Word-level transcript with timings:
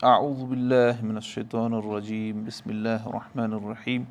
أعوذ 0.00 0.48
بالله 0.48 1.04
من 1.04 1.20
الشيطان 1.20 1.76
الرجيم. 1.76 2.48
بسم 2.48 2.70
الله 2.72 3.04
الرحمن 3.04 3.52
الرحيم. 3.52 4.08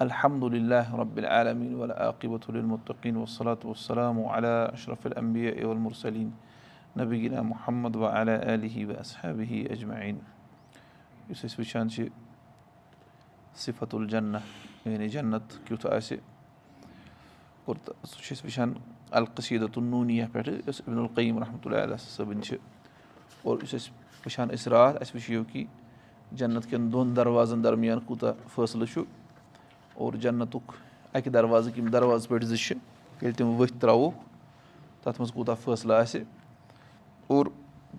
الحمد 0.00 0.44
لله 0.44 0.88
رب 0.88 1.18
العالمين 1.18 1.74
والعاقبة 1.74 2.40
للمتقين 2.48 3.16
والصلاة 3.16 3.60
والسلام 3.60 4.16
على 4.24 4.72
أشرف 4.72 5.06
الأنبياء 5.06 5.64
والمرسلين 5.64 6.32
نبينا 6.96 7.42
محمد 7.42 7.96
وعلى 7.96 8.34
آله 8.56 8.86
وأصحابه 8.88 9.52
أجمعين. 9.70 10.16
یُس 11.28 11.44
صفت 13.56 13.94
الجنہ 13.94 14.38
یعنی 14.84 15.08
جنت 15.08 15.66
کیُتھ 15.68 15.86
آسہِ 15.86 16.16
اور 17.64 17.76
سُہ 18.04 18.22
چھِ 18.22 18.32
أسۍ 18.32 18.44
وٕچھان 18.44 18.72
القصیٖدت 19.10 19.76
النوٗنیہ 19.76 20.24
پٮ۪ٹھٕ 20.32 20.54
یۄس 20.66 20.80
ابن 20.88 20.98
القیٖم 20.98 21.38
رحمتہ 21.38 21.68
اللہ 21.68 21.82
علیہ 21.82 21.96
صٲبٕنۍ 21.96 22.40
چھِ 22.40 22.56
اور 23.42 23.58
یُس 23.62 23.90
وٕچھان 24.24 24.50
أسۍ 24.54 24.70
راتھ 24.70 24.96
اَسہِ 25.02 25.14
وٕچھِو 25.16 25.44
کہِ 25.52 25.64
جنت 26.32 26.70
کٮ۪ن 26.70 26.92
دۄن 26.92 27.16
دروازن 27.16 27.64
درمیان 27.64 28.00
کوٗتاہ 28.06 28.32
فٲصلہٕ 28.54 28.92
چھُ 28.92 29.04
اور 29.94 30.12
جنتُک 30.22 30.72
اَکہِ 31.14 31.32
دروازٕکۍ 31.32 31.78
یِم 31.78 31.88
دروازٕ 31.90 32.28
پٲٹھۍ 32.28 32.46
زٕ 32.46 32.56
چھِ 32.56 32.74
ییٚلہِ 33.22 33.36
تِم 33.38 33.48
ؤتھۍ 33.60 33.80
ترٛاووکھ 33.80 34.16
تَتھ 35.02 35.20
منٛز 35.20 35.32
کوٗتاہ 35.32 35.54
فٲصلہٕ 35.64 36.00
آسہِ 36.00 36.22
اور 37.26 37.46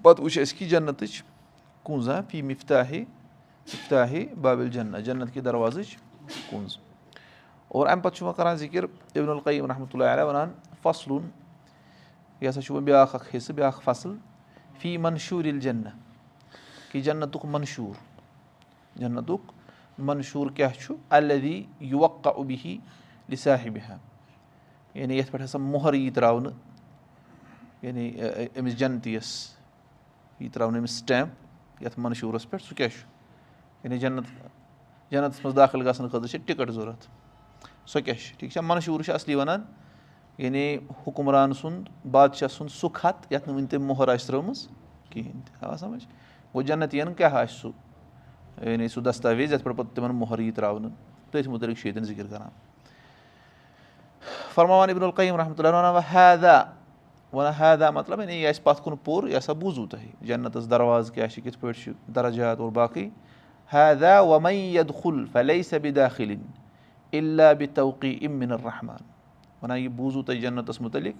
پَتہٕ 0.02 0.24
وٕچھ 0.24 0.40
اَسہِ 0.40 0.58
کہِ 0.58 0.70
جنتٕچ 0.70 1.24
کُنٛز 1.84 2.10
ہا 2.10 2.20
فی 2.30 2.42
مِفتاحے 2.42 3.04
مِفتاحے 3.68 4.26
بابِل 4.42 4.70
جنت 4.70 5.06
جنت 5.06 5.34
کہِ 5.34 5.44
دروازٕچ 5.44 5.96
کُنٛز 6.50 6.78
اور 7.68 7.88
اَمہِ 7.88 8.04
پَتہٕ 8.04 8.16
چھُ 8.18 8.26
وۄنۍ 8.26 8.36
کَران 8.38 8.56
ذِکِر 8.56 8.84
ابن 8.84 9.30
القیٖم 9.30 9.66
رحمتہ 9.66 9.98
اللہ 9.98 10.10
علیہ 10.14 10.24
وَنان 10.24 10.52
فصلُن 10.82 11.30
یہِ 12.42 12.50
ہسا 12.50 12.62
چھُ 12.62 12.76
وۄنۍ 12.76 12.86
بیٛاکھ 12.86 13.16
اکھ 13.16 13.36
حِصہٕ 13.36 13.56
بیٛاکھ 13.56 13.82
فصٕل 13.84 14.16
فی 14.80 14.98
منشوٗر 14.98 15.46
ییٚلہِ 15.46 15.62
جنت 15.62 16.13
کہِ 16.94 17.02
جنتُک 17.04 17.46
منشوٗر 17.46 18.02
جنتُک 19.00 19.52
منشوٗر 19.98 20.52
کیاہ 20.56 20.74
چھُ؟ 20.82 20.96
الدی 21.10 21.64
یوکا 21.80 22.30
اُبی 22.30 22.78
لِساحِبہِ 23.30 23.82
ہا 23.90 23.98
یعنی 24.94 25.18
یَتھ 25.18 25.32
پٮ۪ٹھ 25.32 25.44
ہسا 25.44 25.58
مۄہر 25.58 25.94
یی 25.94 26.10
ترٛاونہٕ 26.10 26.54
یعنی 27.82 28.12
أمِس 28.60 28.78
جنتی 28.80 29.14
یَس 29.14 29.32
یی 30.40 30.50
ترٛاونہٕ 30.50 30.80
أمِس 30.80 30.92
سِٹیمپ 30.92 31.82
یَتھ 31.84 32.00
منشوٗرَس 32.00 32.50
پٮ۪ٹھ 32.50 32.64
سُہ 32.64 32.76
کیاہ 32.76 32.90
چھُ؟ 32.90 33.06
یعنی 33.84 34.00
جنت 34.00 34.24
جنتَس 35.12 35.46
منٛز 35.46 35.56
داخل 35.56 35.90
گژھنہٕ 35.90 36.10
خٲطرٕ 36.12 36.28
چھِ 36.28 36.40
ٹِکٹ 36.46 36.72
ضوٚرتھ۔ 36.72 37.08
سۄ 37.86 38.02
کیاہ 38.02 38.16
چھِ؟ 38.16 38.38
ٹھیٖک 38.38 38.52
چھا؟ 38.52 38.62
منشوٗر 38.62 39.04
چھِ 39.04 39.14
اَصلی 39.14 39.36
وَنان 39.36 39.62
یعنی 40.38 40.78
حُکُمران 41.08 41.54
سُنٛد 41.54 42.08
بادشاہ 42.12 42.48
سُنٛد 42.48 42.72
سُہ 42.72 42.90
خط 42.94 43.32
یَتھ 43.32 43.48
نہٕ 43.48 43.56
وٕنہِ 43.56 43.70
تٔمۍ 43.70 43.88
مۄہر 43.88 44.08
آسہِ 44.08 44.28
ترٲومٕژ 44.28 44.68
کِہینۍ 45.10 45.42
تہِ 45.46 45.70
آ 45.70 45.76
سَمجھ 45.76 46.06
گوٚو 46.54 46.62
جنتِین 46.62 47.14
کیاہ 47.14 47.34
آسہِ 47.36 47.60
سُہ 47.62 47.72
یعنی 48.70 48.88
سُہ 48.88 49.02
دستاویز 49.02 49.54
یَتھ 49.54 49.64
پٮ۪ٹھ 49.64 49.78
پَتہٕ 49.78 49.96
تِمن 49.96 50.16
مۄہر 50.16 50.40
یی 50.40 50.52
ترٛاونہٕ 50.52 50.92
تٔتھۍ 51.32 51.50
مُتعلِق 51.52 51.78
چھُ 51.78 51.86
ییٚتٮ۪ن 51.86 52.04
ذِکِر 52.06 52.28
کران 52.28 52.50
فرماوان 54.56 54.90
ابن 54.90 55.04
القیٖم 55.04 55.36
رحمتہ 55.36 55.62
اللہ 55.62 55.76
وَنان 55.76 55.94
وۄنۍ 55.96 56.14
ہیدا 56.14 56.64
وَنان 57.34 57.54
ہیدا 57.60 57.90
مطلب 57.90 58.20
یعنی 58.20 58.34
یہِ 58.34 58.50
آسہِ 58.50 58.64
پَتھ 58.64 58.82
کُن 58.84 58.96
پوٚر 59.04 59.28
یہِ 59.28 59.38
ہسا 59.38 59.54
بوٗزوٗ 59.54 59.88
تۄہہِ 59.88 60.28
جنتَس 60.28 60.70
دروازٕ 60.70 61.14
کیاہ 61.14 61.28
چھِ 61.28 61.44
کِتھ 61.44 61.60
پٲٹھۍ 61.60 61.84
چھِ 61.84 61.92
درجات 62.16 62.60
اور 62.60 62.72
باقٕے 62.72 63.10
ہیدا 63.74 64.20
وَمَید 64.22 64.92
خُل 65.02 65.26
فلے 65.32 65.62
سبِ 65.64 65.96
داخلِن 65.96 66.42
اللہ 67.14 67.54
بِ 67.60 67.66
توقی 67.74 68.18
اِمِن 68.22 68.52
الرحمان 68.52 69.04
وَنان 69.62 69.78
یہِ 69.78 69.88
بوٗزوٗ 69.88 70.24
تۄہہِ 70.24 70.42
جنتَس 70.42 70.82
مُتعلِق 70.82 71.16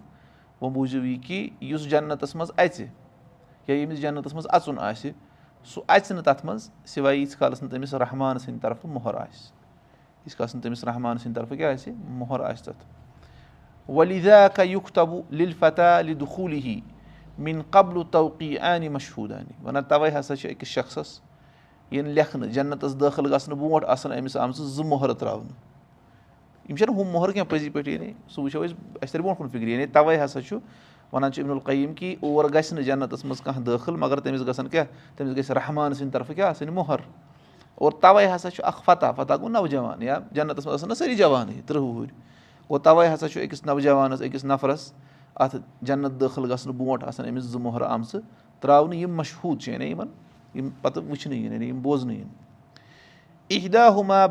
وۄنۍ 0.62 0.74
بوٗزِو 0.74 1.06
یہِ 1.06 1.24
کہِ 1.24 1.50
یُس 1.62 1.90
جنتَس 1.90 2.36
منٛز 2.36 2.52
اَژِ 2.58 2.86
یا 3.68 3.76
ییٚمِس 3.76 4.02
جنتَس 4.02 4.34
منٛز 4.34 4.48
اَژُن 4.50 4.80
آسہِ 4.80 5.12
سُہ 5.74 5.82
اَژِ 5.88 6.12
نہٕ 6.12 6.24
تَتھ 6.24 6.46
منٛز 6.46 6.70
سِوایے 6.86 7.18
ییٖتِس 7.18 7.36
کالَس 7.36 7.62
نہٕ 7.64 7.72
تٔمِس 7.72 7.94
رحمان 7.94 8.40
سٕنٛدِ 8.40 8.62
طرفہٕ 8.62 8.90
مۄہر 8.90 9.16
آسہِ 9.16 9.44
ییٖتِس 9.44 10.36
کالَس 10.36 10.56
نہٕ 10.56 10.64
تٔمِس 10.64 10.84
رحمان 10.84 11.18
سٕنٛدِ 11.18 11.36
طرفہٕ 11.36 11.58
کیاہ 11.58 11.74
آسہِ 11.74 11.94
مۄہر 12.20 12.40
آسہِ 12.50 12.66
تَتھ 12.66 12.86
ولیٖدا 13.90 14.48
کا 14.56 14.64
یُختبوٗ 14.64 15.22
لِل 15.32 15.52
فتح 15.60 16.00
لِدُخوٗلی 16.06 16.60
ہی 16.66 16.80
مِن 17.38 17.62
قبلُ 17.72 18.04
توقی 18.12 18.58
آنہِ 18.58 18.90
مشہوٗدانہِ 18.90 19.66
وَنان 19.66 19.84
تَوَے 19.84 20.10
ہسا 20.20 20.36
چھِ 20.36 20.50
أکِس 20.50 20.68
شخصس 20.68 21.20
یِن 21.92 22.10
لیکھنہٕ 22.10 22.50
جنتَس 22.54 23.00
دٲخل 23.00 23.34
گژھنہٕ 23.34 23.58
برونٛٹھ 23.60 23.86
آسان 23.86 24.12
أمِس 24.12 24.38
آمژٕ 24.38 24.66
زٕ 24.76 24.86
مۄہرٕ 24.86 25.16
ترٛاونہٕ 25.20 25.56
یِم 26.70 26.76
چھِنہٕ 26.76 26.96
ہُم 26.96 27.08
مۄہر 27.12 27.32
کینٛہہ 27.32 27.50
پٔزی 27.50 27.70
پٲٹھۍ 27.70 27.92
یعنی 27.94 28.12
سُہ 28.30 28.42
وٕچھو 28.44 28.64
أسۍ 28.64 28.76
اَسہِ 29.02 29.12
ترِ 29.12 29.22
برونٛٹھ 29.22 29.38
کُن 29.38 29.48
فِکرِ 29.48 29.70
یعنی 29.70 29.86
تَوَے 29.86 30.24
ہسا 30.24 30.42
چھُ 30.42 30.58
وَنان 31.12 31.32
چھُ 31.32 31.42
ابن 31.42 31.52
القیٖم 31.52 31.94
کہِ 31.94 32.16
اور 32.22 32.46
گژھِ 32.54 32.74
نہٕ 32.74 32.84
جنتَس 32.84 33.26
منٛز 33.26 33.42
کانٛہہ 33.42 33.64
دٲخل 33.64 33.96
مگر 33.96 34.20
تٔمِس 34.20 34.48
گژھن 34.48 34.68
کیاہ؟ 34.68 34.86
تٔمِس 35.16 35.38
گژھِ 35.38 35.52
رحمان 35.52 35.94
سٕنٛدِ 35.94 36.14
طرفہٕ 36.14 36.36
کیاہ؟ 36.36 36.50
آسٕنۍ 36.50 36.74
مۄہر 36.74 37.00
اور 37.76 37.92
تَوَے 38.02 38.28
ہسا 38.36 38.50
چھُ 38.50 38.64
اکھ 38.66 38.82
فتح 38.86 39.12
فتح 39.16 39.34
گوٚو 39.34 39.50
نوجوان 39.50 40.02
یا 40.02 40.20
جنتَس 40.32 40.66
منٛز 40.66 40.74
آسان 40.74 40.90
نہ 40.90 40.94
سٲری 40.94 41.16
جوانٕے 41.16 41.62
تٕرٛہ 41.66 41.82
وُہٕرۍ 41.82 42.12
گوٚو 42.70 42.80
تَوَے 42.80 43.08
ہسا 43.14 43.30
چھُ 43.30 43.42
أکِس 43.44 43.66
نوجوانَس 43.66 44.22
أکِس 44.22 44.46
نفرَس 44.46 44.92
اَتھ 45.36 45.56
جنت 45.82 46.20
دٲخل 46.22 46.52
گژھنہٕ 46.52 46.76
برونٛٹھ 46.78 47.04
آسان 47.08 47.28
أمِس 47.30 47.44
زٕ 47.44 47.60
مۄہرٕ 47.60 47.88
آمژٕ 47.88 48.22
ترٛاونہٕ 48.62 48.98
یِم 49.00 49.16
مشہوٗر 49.18 49.60
چھِ 49.60 49.72
یعنی 49.74 49.86
یِمن 49.86 50.08
یِم 50.54 50.70
پَتہٕ 50.82 51.04
وٕچھنہٕ 51.10 51.38
یِن 51.38 51.54
یعنی 51.54 51.68
یِم 51.68 51.82
بوزنہٕ 51.82 52.16
یِن 52.18 52.28
اِہدا 53.50 53.88
ہُما 53.96 54.26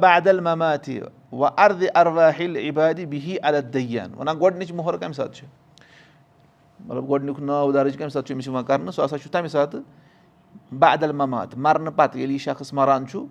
ارواحِل 1.95 2.57
عبادِ 2.57 3.05
بِہی 3.07 3.37
ادد 3.43 3.75
دٔیان 3.75 4.15
وَنان 4.15 4.41
گۄڈنِچ 4.41 4.73
مۄہر 4.73 4.97
کَمہِ 4.97 5.15
ساتہٕ 5.15 5.35
چھِ 5.35 5.47
مطلب 6.87 7.09
گۄڈنیُک 7.11 7.41
ناو 7.41 7.73
درٕج 7.73 7.97
کَمہِ 7.97 8.13
ساتہٕ 8.13 8.27
چھُ 8.27 8.35
أمِس 8.35 8.47
یِوان 8.47 8.65
کرنہٕ 8.65 8.93
سُہ 8.95 9.05
ہسا 9.05 9.19
چھُ 9.19 9.31
تَمہِ 9.33 9.51
ساتہٕ 9.51 9.81
بادل 10.79 11.13
ممات 11.13 11.55
مَرنہٕ 11.57 11.93
پَتہٕ 11.97 12.17
ییٚلہِ 12.19 12.33
یہِ 12.33 12.41
شخص 12.41 12.73
مَران 12.73 13.07
چھُ 13.07 13.25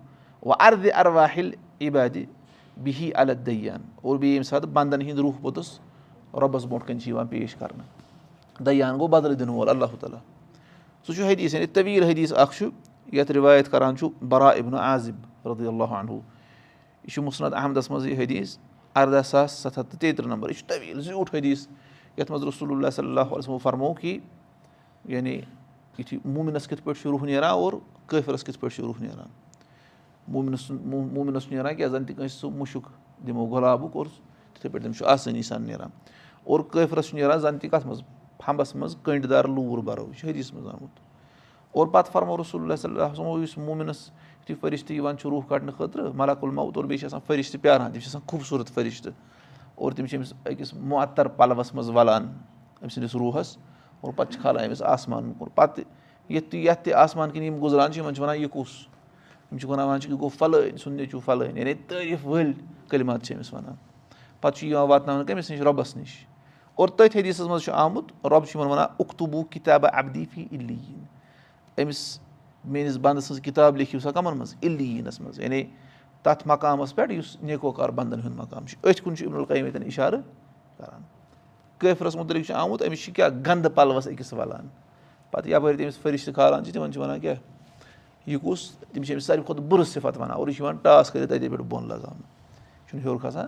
وَ 0.46 0.54
اردِ 0.66 0.90
ارواحِل 0.94 1.50
عبادِ 1.80 2.24
بِہی 2.82 3.10
الد 3.14 3.46
دٔیان 3.46 3.82
اور 4.02 4.16
بیٚیہِ 4.16 4.32
ییٚمہِ 4.32 4.46
ساتہٕ 4.46 4.70
بنٛدن 4.72 5.00
ہِنٛدۍ 5.00 5.22
روح 5.22 5.32
پوٚتُس 5.40 5.78
رۄبَس 6.40 6.64
برونٛٹھ 6.64 6.86
کَنۍ 6.86 6.98
چھِ 7.00 7.08
یِوان 7.08 7.26
پیش 7.26 7.54
کرنہٕ 7.54 8.64
دٔیان 8.64 8.98
گوٚو 8.98 9.08
بدلہٕ 9.08 9.38
دِنہٕ 9.38 9.54
وول 9.54 9.68
اللہ 9.68 9.94
تعالیٰ 10.00 10.18
سُہ 11.06 11.14
چھُ 11.14 11.24
حدیٖث 11.30 11.54
یعنی 11.54 11.66
طویٖل 11.66 12.04
حدیٖث 12.10 12.32
اکھ 12.32 12.56
چھُ 12.56 12.68
یَتھ 13.12 13.30
رِوایت 13.32 13.70
کران 13.70 13.96
چھُ 13.96 14.08
برا 14.28 14.48
ابنو 14.48 14.76
عازِب 14.76 15.46
رضی 15.46 15.66
اللہ 15.66 15.92
عنہُ 16.00 16.12
یہِ 16.12 17.12
چھُ 17.12 17.22
مُسنت 17.24 17.54
احمدس 17.54 17.90
منٛز 17.90 18.06
یہِ 18.06 18.18
حدیٖث 18.22 18.56
اردہ 18.96 19.20
ساس 19.24 19.52
سَتھ 19.52 19.78
ہَتھ 19.78 19.90
تہٕ 19.90 20.00
تیٚیہِ 20.00 20.16
تٕرٛہ 20.16 20.28
نمبر 20.28 20.50
یہِ 20.50 20.56
چھُ 20.58 20.68
طویٖل 20.68 21.00
زیوٗٹھ 21.00 21.34
حدیٖث 21.34 21.66
یَتھ 22.16 22.32
منٛز 22.32 22.44
رسول 22.44 22.70
اللہ 22.70 22.90
صلی 22.90 23.08
اللہ 23.08 23.20
علیہ 23.20 23.58
فرمو 23.62 23.92
کہِ 23.94 24.18
یعنی 25.04 25.40
یُتھُے 25.98 26.18
موٗمِنَس 26.24 26.68
کِتھ 26.68 26.82
پٲٹھۍ 26.84 27.02
چھُ 27.02 27.10
روح 27.10 27.24
نیران 27.24 27.50
اور 27.50 27.72
کٲفرَس 28.06 28.44
کِتھ 28.44 28.58
پٲٹھۍ 28.58 28.76
چھُ 28.76 28.84
روح 28.84 29.00
نیران 29.00 29.28
موٗمِنَس 30.28 30.70
موٗمِنَس 30.70 31.42
چھُ 31.42 31.52
نیران 31.52 31.76
کیٛاہ 31.76 31.90
زَن 31.90 32.04
تہِ 32.04 32.16
کٲنٛسہِ 32.16 32.38
سُہ 32.40 32.50
مُشُک 32.50 32.88
دِمو 33.26 33.46
گۄلابُک 33.46 33.96
اور 33.96 34.06
تِتھَے 34.54 34.68
پٲٹھۍ 34.68 34.82
تٔمِس 34.82 34.98
چھُ 34.98 35.06
آسٲنی 35.06 35.42
سان 35.42 35.62
نیران 35.62 35.90
اور 36.44 36.60
کٲفرَس 36.60 37.08
چھُ 37.08 37.14
نیران 37.14 37.38
زَن 37.38 37.58
تہِ 37.58 37.70
کَتھ 37.70 37.86
منٛز 37.86 38.02
پھمبَس 38.38 38.74
منٛز 38.74 38.96
کٔنٛڈۍ 39.02 39.28
دار 39.28 39.44
لوٗر 39.44 39.78
بَرو 39.78 40.06
یہِ 40.08 40.18
چھُ 40.18 40.28
حدیٖث 40.28 40.52
منٛز 40.52 40.66
آمُت 40.66 41.00
اور 41.72 41.86
پَتہٕ 41.86 42.12
فرمو 42.12 42.36
رسول 42.40 42.62
اللہ 42.62 42.76
صلی 42.80 42.90
اللہ 42.90 43.12
وسلم 43.12 43.42
یُس 43.42 43.56
موٗمِنَس 43.58 44.10
یُتھُے 44.40 44.54
فرِشتہٕ 44.60 44.96
یِوان 44.96 45.18
چھُ 45.18 45.30
روح 45.30 45.42
کَڑنہٕ 45.48 45.74
خٲطرٕ 45.76 46.14
مَلکُل 46.14 46.50
ماوُت 46.50 46.76
اور 46.76 46.84
بیٚیہِ 46.84 47.00
چھِ 47.00 47.06
آسان 47.06 47.20
فرِشتہٕ 47.26 47.62
پیاران 47.62 47.92
تِم 47.92 48.00
چھِ 48.00 48.08
آسان 48.08 48.22
خوٗبصوٗرت 48.26 48.70
فرِشتہٕ 48.74 49.12
اور 49.82 49.92
تِم 49.92 50.06
چھِ 50.06 50.16
أمِس 50.16 50.32
أکِس 50.46 50.74
معتر 50.74 51.28
پَلوَس 51.28 51.74
منٛز 51.74 51.88
وَلان 51.90 52.22
أمۍ 52.82 52.88
سٕنٛدِس 52.88 53.14
روٗحَس 53.14 53.56
اور 54.00 54.12
پَتہٕ 54.12 54.32
چھِ 54.32 54.40
کھالان 54.40 54.64
أمِس 54.64 54.82
آسمان 54.82 55.32
کُن 55.38 55.48
پَتہٕ 55.54 55.84
یَتھ 56.28 56.50
تہِ 56.50 56.60
یَتھ 56.64 56.84
تہِ 56.84 56.92
آسمان 56.92 57.30
کِنۍ 57.30 57.44
یِم 57.44 57.58
گُزران 57.62 57.92
چھِ 57.92 57.98
یِمَن 57.98 58.14
چھِ 58.14 58.22
وَنان 58.22 58.36
یہِ 58.36 58.50
کُس 58.50 58.68
یِم 59.52 59.58
چھِ 59.58 59.68
وَنان 59.68 60.00
چھِ 60.00 60.10
یہِ 60.10 60.18
گوٚو 60.18 60.28
فَلٲنۍ 60.28 60.76
سُنٛد 60.76 60.96
نیٚچوٗ 60.96 61.20
فَلٲنۍ 61.24 61.58
یعنی 61.58 61.74
تعٲریٖف 61.74 62.26
وٲلۍ 62.26 62.52
کٔلمات 62.88 63.22
چھِ 63.22 63.34
أمِس 63.36 63.52
وَنان 63.52 63.74
پَتہٕ 64.40 64.58
چھُ 64.58 64.66
یِوان 64.66 64.88
واتناونہٕ 64.88 65.26
کٔمِس 65.26 65.50
نِش 65.50 65.60
رۄبَس 65.60 65.96
نِش 65.96 66.26
اور 66.74 66.88
تٔتھۍ 66.88 67.20
حدیٖثَس 67.20 67.46
منٛز 67.46 67.62
چھُ 67.62 67.72
آمُت 67.74 68.26
رۄب 68.26 68.46
چھُ 68.46 68.56
یِمَن 68.56 68.70
وَنان 68.70 68.86
اُختبوٗ 68.98 69.44
کِتابہ 69.50 69.88
اَبدی 69.92 70.24
فی 70.34 70.46
اِلیٖن 70.50 71.04
أمِس 71.82 72.20
میٲنِس 72.64 72.96
بنٛدٕ 72.96 73.20
سٕنٛز 73.20 73.40
کِتاب 73.40 73.76
لیکھِو 73.76 73.98
سا 74.00 74.10
کَمَن 74.10 74.36
منٛز 74.36 74.54
اِلیٖنَس 74.60 75.20
منٛز 75.20 75.40
یعنی 75.40 75.64
تَتھ 76.22 76.48
مقامَس 76.48 76.94
پٮ۪ٹھ 76.94 77.12
یُس 77.12 77.36
نیکوکار 77.42 77.88
بنٛدَن 77.88 78.20
ہُنٛد 78.20 78.36
مقام 78.36 78.66
چھُ۔ 78.66 78.90
أتھۍ 78.90 79.04
کُن 79.04 79.16
چھُ 79.16 79.26
اِمن 79.26 79.38
القیٖم 79.38 79.64
ییٚتٮ۪ن 79.64 79.84
اِشارٕ 79.86 80.20
کران۔ 80.78 81.02
کٲفرَس 81.78 82.16
مُتعلِق 82.16 82.46
چھُ 82.46 82.54
آمُت 82.54 82.82
أمِس 82.86 83.04
چھِ 83.04 83.14
کیاہ 83.14 83.28
گنٛدٕ 83.28 83.70
پَلوَس 83.74 84.06
أکِس 84.06 84.32
وَلان۔ 84.32 84.68
پَتہٕ 85.30 85.50
یَپٲرۍ 85.50 85.76
تٔمِس 85.76 85.98
فرِشتہٕ 85.98 86.34
کھالان 86.34 86.64
چھِ 86.64 86.72
تِمن 86.72 86.92
چھِ 86.92 87.00
وَنان 87.00 87.20
کیاہ 87.20 87.34
یہِ 88.26 88.40
کُس 88.42 88.70
تِم 88.92 89.02
چھِ 89.02 89.12
أمِس 89.12 89.24
ساروی 89.24 89.42
کھۄتہٕ 89.46 89.64
بُرٕ 89.64 89.84
صِفت 89.84 90.18
وَنان 90.18 90.30
اور 90.30 90.48
یہِ 90.48 90.56
چھُ 90.56 90.62
یِوان 90.62 90.76
ٹاس 90.76 91.10
کٔرِتھ 91.10 91.32
تَتے 91.32 91.48
پٮ۪ٹھ 91.48 91.62
بۄن 91.62 91.88
لگاونہٕ۔ 91.88 92.16
یہِ 92.16 92.88
چھُنہٕ 92.88 93.04
ہیوٚر 93.04 93.20
کھسان۔ 93.20 93.46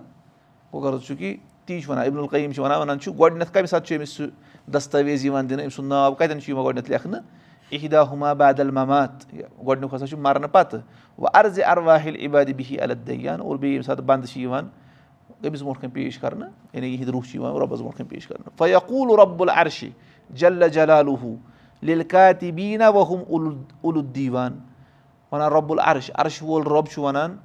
گوٚو 0.73 0.91
غرض 0.91 1.03
چھُ 1.03 1.17
کہِ 1.17 1.37
تی 1.65 1.81
چھُ 1.81 1.91
وَنان 1.91 2.05
اِبن 2.05 2.17
القیٖم 2.17 2.51
چھِ 2.51 2.59
وَنان 2.59 2.81
وَنان 2.81 2.99
چھُ 2.99 3.19
گۄڈٕنیٚتھ 3.19 3.53
کَمہِ 3.53 3.69
ساتہٕ 3.69 3.87
چھُ 3.87 3.95
أمِس 3.95 4.09
سُہ 4.09 4.25
دستاویز 4.71 5.25
یِوان 5.25 5.49
دِنہٕ 5.49 5.63
أمۍ 5.63 5.75
سُنٛد 5.75 5.89
ناو 5.89 6.13
کَتٮ۪ن 6.13 6.41
چھُ 6.41 6.49
یِوان 6.49 6.65
گۄڈٕنیٚتھ 6.65 6.91
لیکھنہٕ 6.91 7.21
اِہدا 7.71 8.01
ہُما 8.11 8.33
بادل 8.33 8.71
ممات 8.71 9.33
گۄڈٕنیُک 9.33 9.93
ہسا 9.93 10.07
چھُ 10.07 10.17
مَرنہٕ 10.17 10.51
پَتہٕ 10.51 10.79
وۄنۍ 11.17 11.29
اَرزِ 11.33 11.63
اَرواحِل 11.63 12.15
عبادِ 12.25 12.53
بِہی 12.53 12.79
الد 12.79 13.07
دٔیان 13.07 13.41
اور 13.41 13.55
بیٚیہِ 13.55 13.73
ییٚمہِ 13.73 13.85
ساتہٕ 13.85 14.05
بنٛدٕ 14.05 14.27
چھِ 14.31 14.41
یِوان 14.41 14.67
أمِس 15.45 15.61
برونٛٹھ 15.61 15.81
کَنۍ 15.81 15.93
پیش 15.93 16.17
کَرنہٕ 16.19 16.49
یعنی 16.73 16.87
یِہِنٛدۍ 16.87 17.11
روح 17.11 17.23
چھِ 17.23 17.35
یِوان 17.35 17.55
رۄبَس 17.61 17.79
برونٛٹھ 17.79 17.97
کَنۍ 17.97 18.09
پیش 18.09 18.27
کَرنہٕ 18.27 18.57
فیقوٗل 18.57 19.19
رۄبُل 19.19 19.49
عرشہِ 19.49 19.89
جل 20.29 20.69
جلالُہ 20.69 21.35
لیل 21.81 22.03
کاتہِ 22.03 22.51
بیٖنا 22.51 22.89
وحم 22.89 23.23
اُل 23.27 23.53
اُلُد 23.81 24.15
دیٖوان 24.15 24.59
وَنان 25.31 25.51
رۄبُل 25.51 25.79
عرش 25.79 26.11
عرش 26.15 26.41
وول 26.43 26.63
رۄب 26.67 26.87
چھُ 26.91 27.01
وَنان 27.01 27.35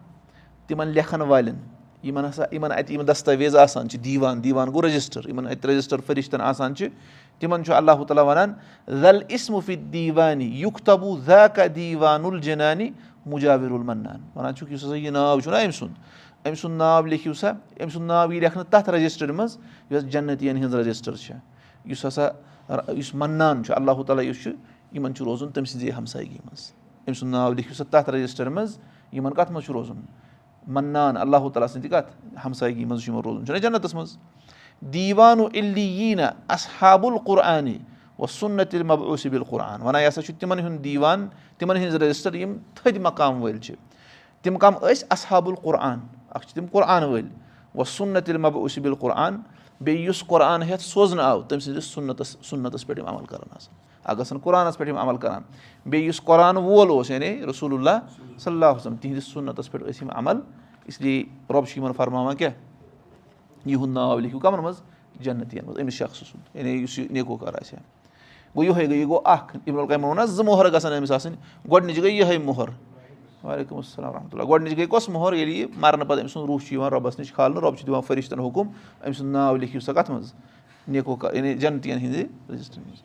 تِمن 0.67 0.89
لیکھن 0.89 1.21
والٮ۪ن 1.21 1.57
یِمن 2.03 2.25
ہسا 2.25 2.45
یِمن 2.53 2.73
اَتہِ 2.73 2.95
یِم 2.95 3.03
دستاویز 3.03 3.57
آسان 3.57 3.89
چھِ 3.89 4.05
دیوان 4.05 4.45
دیوان 4.45 4.69
گوٚو 4.69 4.83
رجسٹر 4.83 5.29
یِمن 5.29 5.47
اَتہِ 5.47 5.71
رجسٹر 5.71 6.01
فرِشتن 6.07 6.41
آسان 6.41 6.75
چھِ 6.75 6.89
تِمن 7.41 7.65
چھُ 7.65 7.75
اللہ 7.75 8.03
تعالیٰ 8.09 8.25
وَنان 8.27 8.53
زل 9.01 9.19
اِسمُفِ 9.29 9.77
دیٖوانی 9.93 10.49
یُک 10.61 10.81
تبوٗ 10.85 11.19
ذاکا 11.27 11.63
دیٖوان 11.75 12.25
الجِنانی 12.25 12.91
مُجاوِر 13.27 13.71
المنان 13.71 14.21
وَنان 14.35 14.55
چھُکھ 14.55 14.73
یُس 14.73 14.85
ہسا 14.85 14.97
یہِ 14.97 15.11
ناو 15.11 15.41
چھُنہ 15.41 15.57
أمۍ 15.57 15.71
سُنٛد 15.79 15.95
أمۍ 16.47 16.55
سُنٛد 16.61 16.79
ناو 16.79 17.07
لیکھِو 17.07 17.33
سا 17.35 17.51
أمۍ 17.51 17.91
سُنٛد 17.93 18.07
ناو 18.07 18.33
یی 18.33 18.41
لیکھنہٕ 18.41 18.65
تَتھ 18.71 18.91
رجسٹر 18.91 19.33
منٛز 19.33 19.59
یۄس 19.91 20.05
جنتِین 20.13 20.57
ہِنٛز 20.57 20.75
رجسٹر 20.75 21.17
چھےٚ 21.17 21.39
یُس 21.85 22.05
ہسا 22.07 22.29
یُس 22.97 23.15
مَنان 23.15 23.65
چھُ 23.65 23.75
اللہ 23.77 24.03
تعالیٰ 24.07 24.25
یُس 24.25 24.43
چھُ 24.43 24.51
یِمن 24.93 25.15
چھُ 25.15 25.25
روزُن 25.25 25.51
تٔمۍ 25.51 25.67
سٕنٛزے 25.67 25.91
ہمسایگی 25.99 26.39
منٛز 26.45 26.73
أمۍ 27.07 27.15
سُنٛد 27.19 27.33
ناو 27.33 27.53
لیکھِو 27.53 27.75
سا 27.75 27.85
تَتھ 27.91 28.11
رجسٹر 28.11 28.49
منٛز 28.49 28.79
یِمن 29.13 29.35
کَتھ 29.35 29.53
منٛز 29.53 29.65
چھُ 29.65 29.73
روزُن 29.73 30.01
مَنان 30.67 31.17
اللہ 31.17 31.49
تعالیٰ 31.49 31.69
سٕنٛدِ 31.69 31.91
کَتھ 31.91 32.11
ہمسایگی 32.47 32.85
منٛز 32.85 33.03
چھُ 33.03 33.11
یِمن 33.11 33.23
روزُن 33.25 33.47
چھُنہ 33.47 33.59
جنتس 33.59 33.95
منٛز 33.95 34.17
دیٖوانو 34.81 35.49
اِلی 35.53 35.81
ییٖنا 35.81 36.31
اصحاب 36.49 37.07
القرآنی 37.07 37.79
و 38.19 38.27
سُنت 38.27 38.75
مبعوٗصب 38.75 39.33
القرآن 39.33 39.83
وَنان 39.83 40.03
یہِ 40.03 40.09
ہسا 40.09 40.23
چھُ 40.23 40.35
تِمن 40.39 40.59
ہُنٛد 40.59 40.85
دیٖوان 40.85 41.29
تِمن 41.59 41.77
ہٕنٛز 41.77 41.95
رجسٹر 41.95 42.35
یِم 42.35 42.57
تھٔدۍ 42.75 43.01
مقام 43.01 43.43
وٲلۍ 43.43 43.61
چھِ 43.61 43.75
تِم 44.43 44.59
کَم 44.59 44.75
ٲسۍ 44.75 45.05
اصحاب 45.11 45.49
القرآن. 45.49 45.99
اکھ 46.31 46.47
چھِ 46.47 46.55
تِم 46.55 46.67
قرآن 46.73 47.05
وٲلۍ 47.05 47.29
و 47.75 48.39
مبعوٗصب 48.39 48.85
القرآن 48.85 49.37
بیٚیہِ 49.81 50.09
یُس 50.09 50.25
قرآن 50.27 50.63
ہٮ۪تھ 50.63 50.83
سوزنہٕ 50.83 51.25
آو. 51.25 51.43
تٔمۍ 51.43 51.61
سٕنٛدِس 51.61 51.85
سُنتس 51.85 52.37
سُنتس 52.43 52.87
پٮ۪ٹھ 52.87 52.99
یِم 53.01 53.07
عمل 53.07 53.25
کران 53.27 53.49
آسان 53.57 53.75
اکھ 54.05 54.19
گژھن 54.19 54.39
قرآنس 54.39 54.79
پٮ۪ٹھ 54.79 54.89
یِم 54.89 54.99
عمل 54.99 55.17
کران 55.17 55.43
بیٚیہِ 55.87 56.09
یُس 56.09 56.21
قرآن 56.21 56.57
وول 56.57 56.89
اوس 56.89 57.11
یعنی 57.11 57.47
رسول 57.51 57.75
اللہ 57.75 58.07
صلی 58.39 58.53
اللہ 58.53 58.77
وسلم 58.77 58.97
تِہنٛدِس 58.97 59.25
سُنتس 59.25 59.71
پٮ۪ٹھ 59.71 59.85
ٲسۍ 59.85 60.03
یِم 60.03 60.11
عمل. 60.11 60.41
اس 60.85 61.01
لیے 61.01 61.25
رۄب 61.51 61.67
چھُ 61.69 61.79
یِمن 61.79 61.93
فرماوان 61.93 62.37
کیٛاہ 62.37 62.53
یِہُنٛد 63.67 63.95
ناو 63.95 64.19
لیکھِو 64.19 64.39
کَمن 64.39 64.63
منٛز 64.63 64.81
جنتِین 65.21 65.65
منٛز 65.67 65.79
أمِس 65.81 65.95
شخصہٕ 65.95 66.29
سُنٛد 66.31 66.57
یعنی 66.57 66.71
یُس 66.83 66.99
یہِ 66.99 67.11
نیکوکار 67.11 67.55
آسہِ 67.61 67.77
ہا 67.77 67.83
گوٚو 68.55 68.65
یِہوے 68.65 68.87
گٔے 68.87 68.97
یہِ 68.97 69.07
گوٚو 69.09 69.21
اکھ 69.25 69.57
ووٚن 69.67 70.17
نہ 70.17 70.25
زٕ 70.27 70.45
مۄہر 70.45 70.73
گژھن 70.73 70.93
أمِس 70.93 71.11
آسٕنۍ 71.11 71.37
گۄڈٕنِچ 71.71 71.99
گٔے 71.99 72.11
یِہے 72.11 72.39
مۄہر 72.39 72.69
وعلیکُم 73.45 73.77
السلام 73.77 74.11
ورحمتہ 74.11 74.37
اللہ 74.37 74.49
گۄڈٕنِچ 74.49 74.77
گٔے 74.77 74.87
کۄس 74.87 75.09
مۄہر 75.09 75.33
ییٚلہِ 75.33 75.55
یہِ 75.55 75.67
مرنہٕ 75.77 76.07
پتہٕ 76.09 76.21
أمۍ 76.23 76.33
سُنٛد 76.33 76.47
روح 76.47 76.59
چھُ 76.61 76.73
یِوان 76.73 76.91
رۄبس 76.93 77.19
نِش 77.19 77.33
کھالنہٕ 77.33 77.63
رۄب 77.63 77.77
چھُ 77.77 77.87
دِوان 77.87 78.03
فرِشتن 78.07 78.41
حُکُم 78.41 78.69
أمۍ 79.05 79.13
سُنٛد 79.13 79.33
ناو 79.33 79.57
لیکھِو 79.57 79.81
سا 79.81 79.93
کَتھ 79.93 80.11
منٛز 80.11 80.33
نیکوکار 80.89 81.35
یعنی 81.35 81.55
جنتِین 81.55 81.99
ہِنٛدِ 81.99 82.25
رجسٹر 82.53 82.81
منٛز 82.81 83.03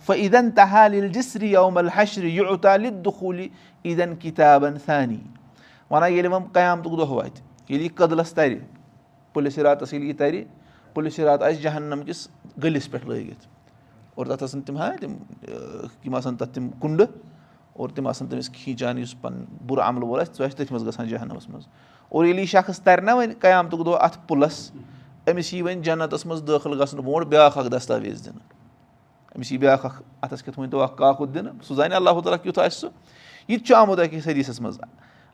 تہا 0.07 0.87
لِل 0.87 1.07
جسری 1.07 1.53
یہِ 1.53 2.45
اوتال 2.45 2.85
دُخوٗلی 3.05 3.47
عیٖدن 3.85 4.15
کِتابن 4.15 4.77
ثانی 4.85 5.19
وَنان 5.91 6.11
ییٚلہِ 6.11 6.31
وۄنۍ 6.31 6.51
قیامتُک 6.53 6.91
دۄہ 6.97 7.09
واتہِ 7.09 7.41
ییٚلہِ 7.69 7.85
یہِ 7.85 7.95
کٔدلس 7.95 8.33
ترِ 8.33 8.57
پُلسہِ 9.33 9.63
راتس 9.63 9.93
ییٚلہِ 9.93 10.09
یہِ 10.09 10.17
ترِ 10.17 10.43
پُلسہِ 10.93 11.25
رات 11.25 11.43
آسہِ 11.43 11.61
جہنم 11.61 12.01
کِس 12.05 12.27
گٔلِس 12.63 12.91
پٮ۪ٹھ 12.91 13.07
لٲگِتھ 13.07 13.47
اور 14.15 14.25
تَتھ 14.25 14.43
آسان 14.43 14.61
تِم 14.61 14.77
ہا 14.77 14.91
تِم 15.01 15.15
یِم 16.05 16.15
آسان 16.15 16.35
تَتھ 16.35 16.53
تِم 16.53 16.69
کُنڈٕ 16.79 17.05
اور 17.73 17.89
تِم 17.89 18.07
آسان 18.07 18.27
تٔمِس 18.27 18.49
کھیٖنچان 18.49 18.97
یُس 18.97 19.21
پَنُن 19.21 19.45
بُرٕ 19.67 19.83
عملہٕ 19.83 20.09
وول 20.09 20.19
آسہِ 20.19 20.35
سُہ 20.35 20.43
آسہِ 20.43 20.57
تٔتھۍ 20.57 20.71
منٛز 20.71 20.87
گژھان 20.87 21.07
جہنمس 21.07 21.49
منٛز 21.49 21.67
اور 22.09 22.25
ییٚلہِ 22.25 22.41
یہِ 22.41 22.47
شخص 22.47 22.79
ترِ 22.79 23.03
نہ 23.03 23.11
وۄنۍ 23.11 23.33
قیامتُک 23.39 23.85
دۄہ 23.85 23.97
اَتھ 23.99 24.17
پُلس 24.27 24.71
أمِس 25.31 25.53
یی 25.53 25.61
وۄنۍ 25.61 25.81
جنتس 25.83 26.25
منٛز 26.25 26.47
دٲخل 26.47 26.81
گژھنہٕ 26.81 27.03
برونٛٹھ 27.05 27.27
بیاکھ 27.27 27.57
اکھ 27.57 27.67
دستاویز 27.67 28.25
دِنہٕ 28.25 28.54
أمِس 29.35 29.51
یی 29.51 29.57
بیاکھ 29.57 29.85
اکھ 29.85 30.01
اَتھس 30.21 30.43
کیٚتھ 30.43 30.59
ؤنۍ 30.59 30.69
تو 30.71 30.81
اکھ 30.81 30.95
کاکُد 30.97 31.33
دِنہٕ 31.35 31.51
سُہ 31.67 31.75
زانہِ 31.75 31.95
اللہ 31.95 32.19
تعالیٰ 32.23 32.41
کیُتھ 32.43 32.59
آسہِ 32.59 32.79
سُہ 32.79 32.89
یہِ 33.47 33.57
تہِ 33.59 33.67
چھُ 33.67 33.75
آمُت 33.75 33.99
أکِس 33.99 34.27
حدیٖثس 34.27 34.61
منٛز 34.61 34.79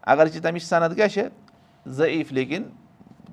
اگر 0.01 0.27
چہِ 0.27 0.41
تَمِچ 0.43 0.63
صنعت 0.63 0.95
کیاہ 0.95 1.07
چھِ 1.07 1.23
ضعیٖف 1.85 2.31
لیکِن 2.33 2.63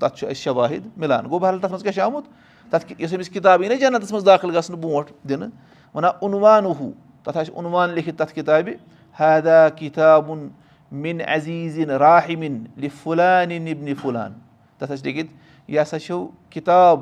تَتھ 0.00 0.16
چھُ 0.18 0.26
اَسہِ 0.28 0.42
شواہِد 0.42 0.86
مِلان 0.96 1.24
گوٚو 1.24 1.38
بہرحال 1.38 1.60
تَتھ 1.60 1.72
منٛز 1.72 1.82
کیاہ 1.82 1.94
چھُ 1.94 2.02
آمُت 2.02 2.24
تَتھ 2.70 2.92
یۄس 2.98 3.14
أمِس 3.14 3.28
کِتاب 3.30 3.62
یی 3.62 3.68
نہ 3.68 3.74
جنتس 3.74 4.12
منٛز 4.12 4.26
دٲخل 4.26 4.56
گژھنہٕ 4.56 4.80
برونٛٹھ 4.80 5.12
دِنہٕ 5.28 5.50
وَنان 5.94 6.12
اُنوان 6.20 6.64
ہُہ 6.64 6.90
تَتھ 7.24 7.36
آسہِ 7.38 7.54
اُنوان 7.56 7.90
لیکھِتھ 7.94 8.16
تَتھ 8.18 8.34
کِتابہِ 8.34 8.74
حدا 9.20 9.68
کِتابُن 9.68 10.48
مِن 10.92 11.20
عزیٖزِن 11.26 11.90
راہِمِن 11.90 12.64
لِفُلانہِ 12.80 13.58
نِبنہِ 13.58 13.94
فُلان 14.02 14.32
تَتھ 14.78 14.92
آسہِ 14.92 15.04
لیکھِتھ 15.04 15.32
یہِ 15.68 15.82
ہسا 15.82 15.98
چھُو 15.98 16.26
کِتاب 16.50 17.00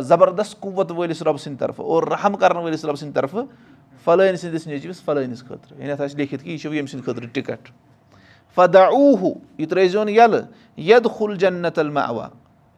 زبردست 0.00 0.60
قُوت 0.60 0.92
وٲلِس 0.92 1.22
رۄبہٕ 1.22 1.38
سٕنٛدِ 1.38 1.58
طرفہٕ 1.58 1.84
اور 1.84 2.02
رحم 2.02 2.36
کرن 2.36 2.56
وٲلِس 2.56 2.84
رۄبہٕ 2.84 2.98
سٕنٛدِ 2.98 3.14
طرفہٕ 3.14 3.44
فلٲنۍ 4.04 4.36
سٕنٛدِس 4.36 4.66
نیٚچوِس 4.66 5.02
فلٲنِس 5.02 5.40
خٲطرٕ 5.40 5.78
یعنی 5.78 5.90
اَتھ 5.92 6.02
آسہِ 6.02 6.16
لیکھِتھ 6.16 6.44
کہِ 6.44 6.52
یہِ 6.52 6.60
چھُو 6.60 6.74
ییٚمہِ 6.74 6.90
سٕنٛدِ 6.90 7.04
خٲطرٕ 7.06 7.28
ٹِکٹ. 7.32 7.68
فدا 8.54 8.84
اوٗ 8.84 9.34
یہِ 9.58 9.68
ترٲزیون 9.68 10.08
یَلہٕ 10.08 10.42
یَد 10.76 11.06
کھُل 11.16 11.36
جنت 11.38 11.78
الما 11.78 12.00
اوا 12.00 12.28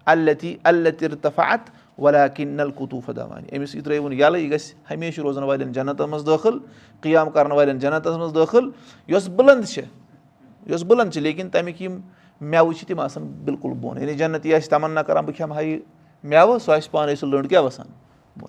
اللتی 0.06 0.56
اللتِرتفات 0.64 1.70
ولا 1.98 2.26
کِن 2.28 2.48
نل 2.48 2.70
قطوٗفہ 2.76 3.12
دوانی 3.12 3.56
أمِس 3.56 3.74
یہِ 3.74 3.84
ترٲیوُن 3.84 4.12
یَلہٕ 4.12 4.40
یہِ 4.40 4.50
گژھِ 4.50 4.74
ہمیشہِ 4.90 5.22
روزن 5.24 5.42
والٮ۪ن 5.42 5.72
جنتن 5.72 6.10
منٛز 6.10 6.26
دٲخل 6.26 6.58
قیام 7.00 7.30
کرن 7.30 7.52
والٮ۪ن 7.52 7.78
جنتس 7.78 8.16
منٛز 8.16 8.34
دٲخل 8.34 8.70
یۄس 9.08 9.28
بُلنٛد 9.28 9.64
چھِ 9.68 9.82
یۄس 10.66 10.82
بُلنٛد 10.82 11.12
چھِ 11.12 11.22
لیکِن 11.22 11.48
تَمِکۍ 11.50 11.82
یِم 11.82 12.00
میوٕ 12.40 12.72
چھِ 12.72 12.86
تِم 12.86 13.00
آسان 13.00 13.26
بالکُل 13.44 13.72
بۄن 13.80 14.00
یعنی 14.00 14.14
جنت 14.14 14.46
یہِ 14.46 14.54
آسہِ 14.54 14.70
تَمنا 14.70 15.02
کران 15.02 15.24
بہٕ 15.24 15.36
کھٮ۪مہٕ 15.36 15.56
ہا 15.56 15.60
یہِ 15.60 15.80
میوٕ 16.24 16.58
سُہ 16.58 16.72
آسہِ 16.72 16.90
پانے 16.90 17.14
سُہ 17.14 17.28
لٔنٛڈ 17.28 17.48
کیاہ 17.48 17.62
وَسان؟ 17.62 17.86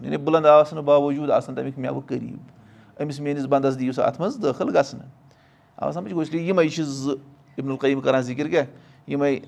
یعنی 0.01 0.17
بُلنٛد 0.17 0.45
آسنہٕ 0.45 0.83
باوجوٗد 0.83 1.31
آسان 1.31 1.55
تَمِکۍ 1.55 1.77
میوٕ 1.77 2.01
قریٖب۔ 2.07 3.01
أمِس 3.01 3.19
میٲنِس 3.19 3.45
بنٛدس 3.45 3.79
دِیِو 3.79 3.91
سا 3.91 4.03
اَتھ 4.03 4.21
منٛز 4.21 4.37
دٲخل 4.43 4.77
گژھنہٕ۔ 4.77 5.05
آ 5.77 5.91
سَمجھ 5.91 6.35
لیے 6.35 6.41
یِمے 6.41 6.69
چھِ 6.69 6.83
زٕ 6.83 7.15
یِم 7.57 7.75
قٲیِم 7.75 8.01
کران 8.01 8.21
ذِکِر 8.21 8.47
کیاہ؟ 8.47 8.65
یِمے 9.07 9.39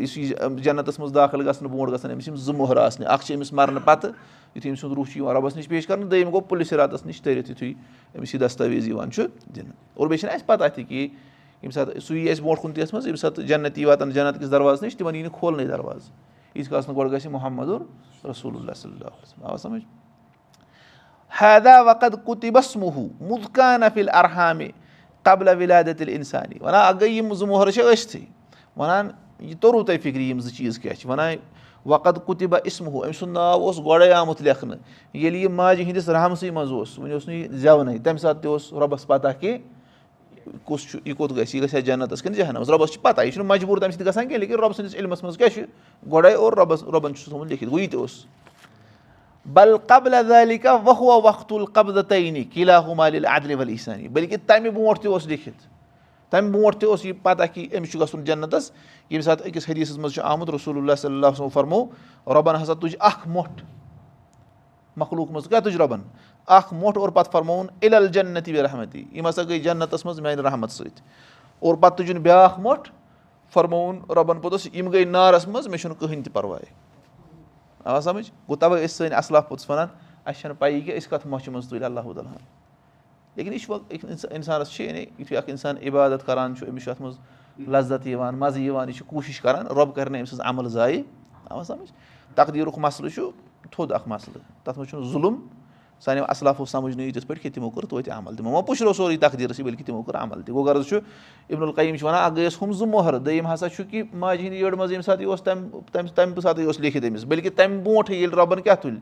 یُس 0.00 0.18
یہِ 0.18 0.34
جنتس 0.62 0.98
منٛز 0.98 1.14
داخل 1.14 1.48
گژھنہٕ 1.48 1.72
برونٛٹھ 1.72 1.92
گژھن 1.92 2.12
أمِس 2.12 2.28
یِم 2.28 2.36
زٕ 2.36 2.54
مۄہر 2.54 2.76
آسنہِ۔ 2.76 3.08
اکھ 3.08 3.24
چھِ 3.24 3.34
أمِس 3.36 3.52
مرنہٕ 3.52 3.82
پتہٕ 3.84 4.10
یِتھُے 4.54 4.70
أمۍ 4.70 4.78
سُنٛد 4.80 4.94
روح 4.94 5.04
چھُ 5.04 5.16
یِوان 5.16 5.36
رۄبَس 5.36 5.56
نِش 5.56 5.68
پیش 5.68 5.86
کرنہٕ 5.86 6.08
دوٚیِم 6.08 6.28
گوٚو 6.28 6.40
پُلسہِ 6.40 6.76
راتس 6.78 7.06
نِش 7.06 7.22
تٔرِتھ 7.22 7.50
یِتھُے 7.50 7.72
أمِس 8.18 8.34
یہِ 8.34 8.42
دستاویز 8.42 8.88
یِوان 8.88 9.10
چھُ 9.10 9.22
دِنہٕ۔ 9.56 9.72
اور 9.94 10.06
بیٚیہِ 10.06 10.20
چھِنہٕ 10.20 10.34
اَسہِ 10.34 10.46
پتہ 10.46 10.64
تہِ 10.74 10.84
کہِ 10.88 10.98
ییٚمہِ 10.98 11.72
ساتہٕ 11.72 12.16
یی 12.16 12.30
اَسہِ 12.30 12.42
برونٛٹھ 12.42 12.60
کُن 12.62 12.72
تہِ 12.72 12.82
ٲسۍ 12.82 12.92
منٛز 12.92 13.06
ییٚمہِ 13.06 13.18
ساتہٕ 13.18 13.44
جنت 13.44 13.78
یی 13.78 13.84
واتان 13.84 14.10
جنت 14.10 14.40
کِس 14.40 14.50
دروازَس 14.50 14.82
نِش 14.82 14.96
تِمن 14.96 15.14
یی 15.14 15.22
نہٕ 15.22 15.38
کھولنٕے 15.38 15.66
دروازٕ 15.66 16.08
ییٖتِس 16.54 16.68
کالَس 16.68 16.88
نہٕ 16.88 16.96
گۄڈٕ 16.96 17.12
گژھِ 17.12 17.26
محمد 17.30 17.68
رسول 18.30 18.56
اللہ 18.56 18.72
صلی 18.76 18.92
اللہ 18.92 19.06
علیہ 19.06 19.50
آو 19.50 19.56
سَمجھ 19.56 19.82
حیدا 21.42 21.80
وقت 21.82 22.14
کُتِبس 22.24 22.76
موٗ 22.76 23.06
مُدکان 23.20 23.82
افِل 23.82 24.08
ارحامِ 24.12 24.70
قبلہ 25.22 25.50
وِلادت 25.58 26.02
اِنسانی 26.06 26.58
وَنان 26.60 26.86
اکھ 26.86 26.96
گٔے 27.00 27.08
یِم 27.08 27.34
زٕ 27.34 27.46
مۄہرٕ 27.48 27.70
چھِ 27.74 27.82
ٲسۍتھٕے 27.82 28.24
وَنان 28.76 29.10
یہِ 29.40 29.56
توٚرُو 29.60 29.82
تۄہہِ 29.84 30.00
فِکرِ 30.02 30.20
یِم 30.20 30.40
زٕ 30.40 30.56
چیٖز 30.56 30.78
کیٛاہ 30.78 30.96
چھِ 31.00 31.08
وَنان 31.10 31.36
وقت 31.86 32.18
کُتِبہ 32.26 32.58
اِسمہوٗ 32.64 33.04
أمۍ 33.04 33.12
سُنٛد 33.18 33.32
ناو 33.32 33.60
اوس 33.64 33.78
گۄڈَے 33.78 34.12
آمُت 34.12 34.42
لیکھنہٕ 34.42 34.78
ییٚلہِ 35.14 35.42
یہِ 35.42 35.50
ماجہِ 35.50 35.84
ہِنٛدِس 35.84 36.08
رحمسٕے 36.08 36.50
منٛز 36.50 36.72
اوس 36.72 36.98
وۄنۍ 36.98 37.12
اوس 37.12 37.28
نہٕ 37.28 37.36
یہِ 37.36 37.48
زٮ۪ونٕے 37.48 37.98
تَمہِ 37.98 38.20
ساتہٕ 38.20 38.42
تہِ 38.42 38.50
اوس 38.50 38.72
رۄبَس 38.72 39.06
پَتہ 39.06 39.28
کہِ 39.40 39.56
کُس 40.64 40.90
چھُ 40.90 40.98
یہِ 41.04 41.16
کوٚت 41.16 41.32
گژھِ 41.32 41.54
یہِ 41.54 41.64
گژھِ 41.64 41.74
ہا 41.74 41.80
جنتَس 41.80 42.22
کِنہٕ 42.22 42.36
جہنَس 42.36 42.70
رۄبَس 42.70 42.90
چھِ 42.92 43.02
پَتہ 43.02 43.20
یہِ 43.20 43.32
چھُنہٕ 43.32 43.48
مجبوٗر 43.48 43.78
تَمہِ 43.78 43.92
سۭتۍ 43.92 44.06
گژھان 44.06 44.28
کینٛہہ 44.28 44.40
لیکِن 44.40 44.54
رۄبہٕ 44.54 44.72
سٕنٛدِس 44.72 44.96
عِلمَس 44.96 45.22
منٛز 45.22 45.36
کیاہ 45.38 45.48
چھُ؟ 45.48 45.62
گۄڈَے 46.12 46.32
اور 46.32 46.52
رۄبَس 46.52 46.82
رۄبَن 46.82 47.14
چھُس 47.14 47.24
تھوٚمُت 47.24 47.48
لیکھِتھ 47.48 47.70
گوٚو 47.70 47.82
یہِ 47.82 47.90
تہِ 47.90 48.00
اوس۔ 48.00 48.24
بل 49.46 49.76
قبل 49.86 50.14
ذالِکا 50.28 50.72
وہو 50.72 51.22
وقتُل 51.22 51.64
قبض 51.64 52.06
تعیٖنی 52.08 52.44
قِلا 52.44 52.78
ہُمال 52.78 53.24
عدلہِ 53.24 53.56
ول 53.56 53.68
عیٖسانی 53.68 54.08
بٔلکہِ 54.08 54.38
تَمہِ 54.46 54.70
برونٛٹھ 54.70 55.00
تہِ 55.00 55.06
اوس 55.06 55.26
لیکھِتھ۔ 55.26 55.66
تَمہِ 56.30 56.50
برونٛٹھ 56.50 56.78
تہِ 56.78 56.88
اوس 56.88 57.04
یہِ 57.04 57.14
پَتہ 57.22 57.42
کہِ 57.54 57.78
أمِس 57.78 57.90
چھُ 57.90 58.00
گژھُن 58.00 58.24
جنتَس۔ 58.24 58.70
ییٚمہِ 59.10 59.24
ساتہٕ 59.24 59.46
أکِس 59.46 59.68
حدیٖثَس 59.68 59.98
منٛز 59.98 60.14
چھُ 60.14 60.22
آمُت 60.22 60.50
رسول 60.50 60.76
اللہ 60.76 60.92
صلی 60.98 61.14
اللہ 61.14 61.26
علیہ 61.26 61.48
فرمو 61.48 61.84
رۄبَن 62.26 62.62
ہسا 62.62 62.74
تُج 62.74 62.96
اکھ 62.98 63.28
مۄٹھ۔ 63.28 63.64
مخلوٗق 64.96 65.30
منٛز 65.30 65.48
کیاہ 65.48 65.60
تُج 65.60 65.76
رۄبَن 65.76 66.00
اکھ 66.46 66.74
مۄٹھ 66.74 66.98
اور 66.98 67.08
پَتہٕ 67.08 67.32
فرمووُن 67.32 67.66
اِل 67.80 68.08
جنتی 68.08 68.52
بے 68.52 68.62
رحمتی 68.62 69.04
یِم 69.12 69.28
ہسا 69.28 69.42
گٔے 69.42 69.58
جنتَس 69.58 70.04
منٛز 70.04 70.20
میانہِ 70.20 70.44
رحمت 70.44 70.70
سۭتۍ۔ 70.70 71.02
اور 71.60 71.74
پَتہٕ 71.74 71.96
تُجُن 71.96 72.16
بیاکھ 72.16 72.60
مۄٹھ 72.60 72.90
فرمووُن 73.52 73.96
رۄبَن 74.10 74.40
پوٚتُس 74.40 74.68
یِم 74.74 74.90
گٔے 74.90 75.04
نارَس 75.04 75.48
منٛز 75.48 75.66
مےٚ 75.68 75.78
چھُنہٕ 75.78 75.96
کٕہٕنۍ 75.98 76.24
تہِ 76.24 76.32
پَرواے۔ 76.32 76.64
آ 77.84 78.00
سَمٕجھ؟ 78.00 78.30
گوٚو 78.30 78.56
تَوے 78.56 78.84
ٲسۍ 78.84 78.96
سٲنۍ 78.96 79.18
اَصلاف 79.18 79.48
پوٚتُس 79.48 79.70
وَنان 79.70 79.86
اَسہِ 80.24 80.40
چھَنہٕ 80.40 80.56
پَیی 80.58 80.80
کہِ 80.80 81.02
أسۍ 81.02 81.10
کَتھ 81.10 81.26
مۄچھِ 81.26 81.48
منٛز 81.48 81.68
تُلۍ 81.68 81.82
اللہ 81.82 82.00
تعالیٰ۔ 82.00 82.32
ہَن 82.32 82.44
لیکِن 83.36 83.52
یہِ 83.52 83.60
چھُ 83.60 83.72
وۄنۍ 83.72 84.16
اِنسانَس 84.30 84.70
چھِ 84.70 84.84
یعنی 84.84 85.06
یِتھُے 85.18 85.36
اکھ 85.36 85.50
اِنسان 85.50 85.76
عبادت 85.86 86.26
کران 86.26 86.56
چھُ 86.56 86.68
أمِس 86.68 86.82
چھُ 86.82 86.90
اَتھ 86.90 87.02
منٛز 87.02 87.18
لزت 87.68 88.06
یِوان 88.06 88.38
مَزٕ 88.38 88.58
یِوان 88.58 88.88
یہِ 88.88 88.96
چھُ 88.96 89.06
کوٗشِش 89.06 89.40
کران 89.40 89.66
رۄب 89.66 89.94
کَرِ 89.94 90.10
نہٕ 90.10 90.20
أمۍ 90.20 90.24
سٕنٛز 90.24 90.40
عمل 90.40 90.68
زایہِ۔ 90.68 91.02
سَمجھ؟ 91.66 91.92
تقدیٖرُک 92.34 92.78
مَسلہٕ 92.78 93.10
چھُ 93.10 93.30
تھوٚد 93.70 93.92
اکھ 93.92 94.08
مَسلہٕ 94.08 94.64
تَتھ 94.64 94.78
منٛز 94.78 94.90
چھُنہٕ 94.90 95.08
ظُلُم 95.08 95.46
سانیو 96.04 96.24
اَصلافو 96.28 96.64
سَمجھنہٕ 96.64 97.06
یہِ 97.06 97.14
تِتھ 97.14 97.26
پٲٹھۍ 97.26 97.42
کہِ 97.42 97.52
تِمو 97.54 97.70
کوٚر 97.70 97.86
توتہِ 97.88 98.12
عمل 98.12 98.36
تِمو 98.36 98.50
وۄنۍ 98.50 98.66
پُشرو 98.66 98.92
سورُے 98.92 99.16
تقدیٖرَسٕے 99.16 99.62
بٔلکہِ 99.64 99.86
تِمو 99.86 100.02
کوٚر 100.02 100.16
عمل 100.22 100.42
تہِ 100.42 100.54
گوٚو 100.54 100.64
غرض 100.64 100.86
چھُ 100.88 100.98
اِبن 101.48 101.62
القیٖم 101.62 101.96
چھِ 101.96 102.04
وَنان 102.06 102.24
اکھ 102.24 102.34
گٔیَس 102.34 102.62
ہُم 102.62 102.72
زٕ 102.72 102.86
مۄہر 102.86 103.18
دوٚیِم 103.18 103.52
ہسا 103.52 103.68
چھُ 103.68 103.84
کہِ 103.90 104.02
ماجہِ 104.12 104.42
ہِنٛدِ 104.44 104.60
یٔڈ 104.60 104.74
منٛز 104.74 104.90
ییٚمہِ 104.90 105.04
ساتہٕ 105.04 105.20
یہِ 105.20 105.30
اوس 105.30 105.42
تَمہِ 105.42 106.10
تَمہِ 106.14 106.34
پَتہٕ 106.36 106.64
اوس 106.64 106.80
لیکھِتھ 106.80 107.06
أمِس 107.06 107.24
بٔلکہِ 107.24 107.56
تَمہِ 107.56 107.82
برونٛٹھٕے 107.84 108.16
ییٚلہِ 108.16 108.34
رۄبَن 108.38 108.60
کیاہ 108.62 108.74
تُلہِ 108.74 108.98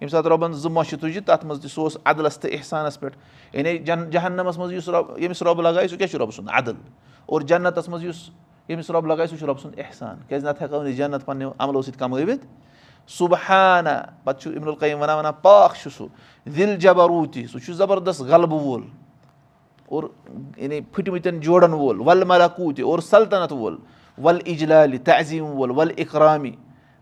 ییٚمہِ 0.00 0.10
ساتہٕ 0.10 0.30
رۄبَن 0.30 0.52
زٕ 0.52 0.70
مۄچھِ 0.70 1.00
تُجہِ 1.00 1.24
تَتھ 1.26 1.44
منٛز 1.46 1.60
تہِ 1.62 1.70
سُہ 1.70 1.82
اوس 1.82 1.96
عدلَس 2.04 2.38
تہٕ 2.38 2.54
احسانَس 2.54 3.00
پٮ۪ٹھ 3.00 3.16
یعنی 3.52 3.78
جن 3.78 4.10
جہنَمَس 4.10 4.58
منٛز 4.58 4.72
یُس 4.72 4.88
رۄب 4.88 5.18
ییٚمِس 5.18 5.42
رۄب 5.42 5.60
لگایہِ 5.60 5.90
سُہ 5.90 5.96
کیاہ 5.96 6.08
چھُ 6.08 6.18
رۄبہٕ 6.18 6.34
سُنٛد 6.36 6.50
عدل. 6.52 6.74
اور 7.26 7.40
جنتَس 7.40 7.88
منٛز 7.88 8.04
یُس 8.04 8.30
ییٚمِس 8.68 8.90
رۄب 8.90 9.06
لگایہِ 9.06 9.30
سُہ 9.30 9.36
چھُ 9.36 9.46
رۄبہٕ 9.46 9.62
سُنٛد 9.62 9.78
احسان. 9.78 10.16
کیازِ 10.28 10.44
نَتہٕ 10.44 10.62
ہٮ۪کو 10.62 10.82
نہٕ 10.82 10.90
أسۍ 10.90 10.96
جنت 10.96 11.24
پَنٕنیو 11.24 11.52
عملو 11.58 11.82
سۭتۍ 11.82 11.98
کَمٲوِتھ 11.98 12.46
صُبحانہ 13.08 13.90
پَتہٕ 14.24 14.40
چھُ 14.40 14.52
اِمن 14.56 14.68
القیٖم 14.68 15.00
وَنان 15.00 15.16
وَنان 15.16 15.32
پاک 15.42 15.74
چھُ 15.82 15.90
سُہ 15.96 16.06
دِل 16.56 16.76
جبروٗتی 16.80 17.46
سُہ 17.46 17.58
چھُ 17.58 17.72
زَبردست 17.74 18.20
غلبہٕ 18.20 18.60
وول 18.60 18.82
اور 19.86 20.02
یعنی 20.56 20.80
پھٕٹمٕتٮ۪ن 20.80 21.40
جوڑن 21.40 21.72
وول 21.72 22.00
وَلہٕ 22.00 22.26
ملکوٗ 22.26 22.72
تہِ 22.76 22.84
اور 22.84 22.98
سلطنت 22.98 23.52
وول 23.52 23.76
وَل 24.22 24.38
اِجلالہِ 24.44 25.02
تعظیٖم 25.04 25.50
وول 25.58 25.70
وَل 25.70 25.92
اِقرامی 25.96 26.52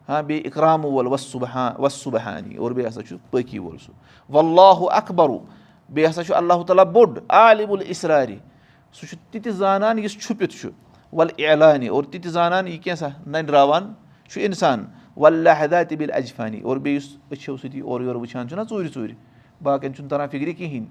ہاں 0.08 0.23
بیٚیہِ 0.23 0.46
اِقرام 0.46 0.84
وول 0.84 1.06
وَس 1.06 1.20
صُبحان 1.20 1.73
وَس 1.82 1.92
صُبحانی 1.92 2.56
اور 2.56 2.70
بیٚیہِ 2.70 2.88
ہسا 2.88 3.02
چھُ 3.02 3.16
پٲقی 3.30 3.58
وول 3.58 3.76
سُہ 3.78 3.92
وَللہ 4.34 4.94
اکبرُ 4.96 5.38
بیٚیہِ 5.90 6.11
ہسا 6.11 6.25
چھُ 6.25 6.34
اللہ 6.37 6.62
تعالیٰ 6.66 6.84
بوٚڑ 6.92 7.18
عالِم 7.28 7.73
الاسرارِ 7.73 8.37
سُہ 8.94 9.06
چھُ 9.06 9.16
تِتہِ 9.30 9.52
زانان 9.52 9.99
یُس 9.99 10.18
چھُپِتھ 10.20 10.56
چھُ 10.61 10.68
وَلہٕ 11.12 11.49
اعلانہِ 11.49 11.88
اور 11.88 12.04
تِتہِ 12.04 12.30
زانان 12.30 12.68
یہِ 12.68 12.82
کینٛژھا 12.82 13.08
ننٛدراوان 13.26 13.92
چھُ 14.28 14.42
اِنسان 14.44 14.84
وَلہدا 15.16 15.83
تہِ 15.83 15.97
بِل 15.99 16.11
اجفانی 16.14 16.61
اور 16.61 16.76
بیٚیہِ 16.76 16.97
یُس 16.97 17.16
أچھو 17.33 17.56
سۭتی 17.56 17.80
اورٕ 17.80 18.02
یورٕ 18.04 18.21
وٕچھان 18.21 18.49
چھُنہ 18.49 18.62
ژوٗرِ 18.71 18.92
ژوٗرِ 18.94 19.12
باقین 19.62 19.94
چھُنہٕ 19.94 20.11
تران 20.11 20.28
فِکرِ 20.28 20.56
کِہینۍ 20.56 20.87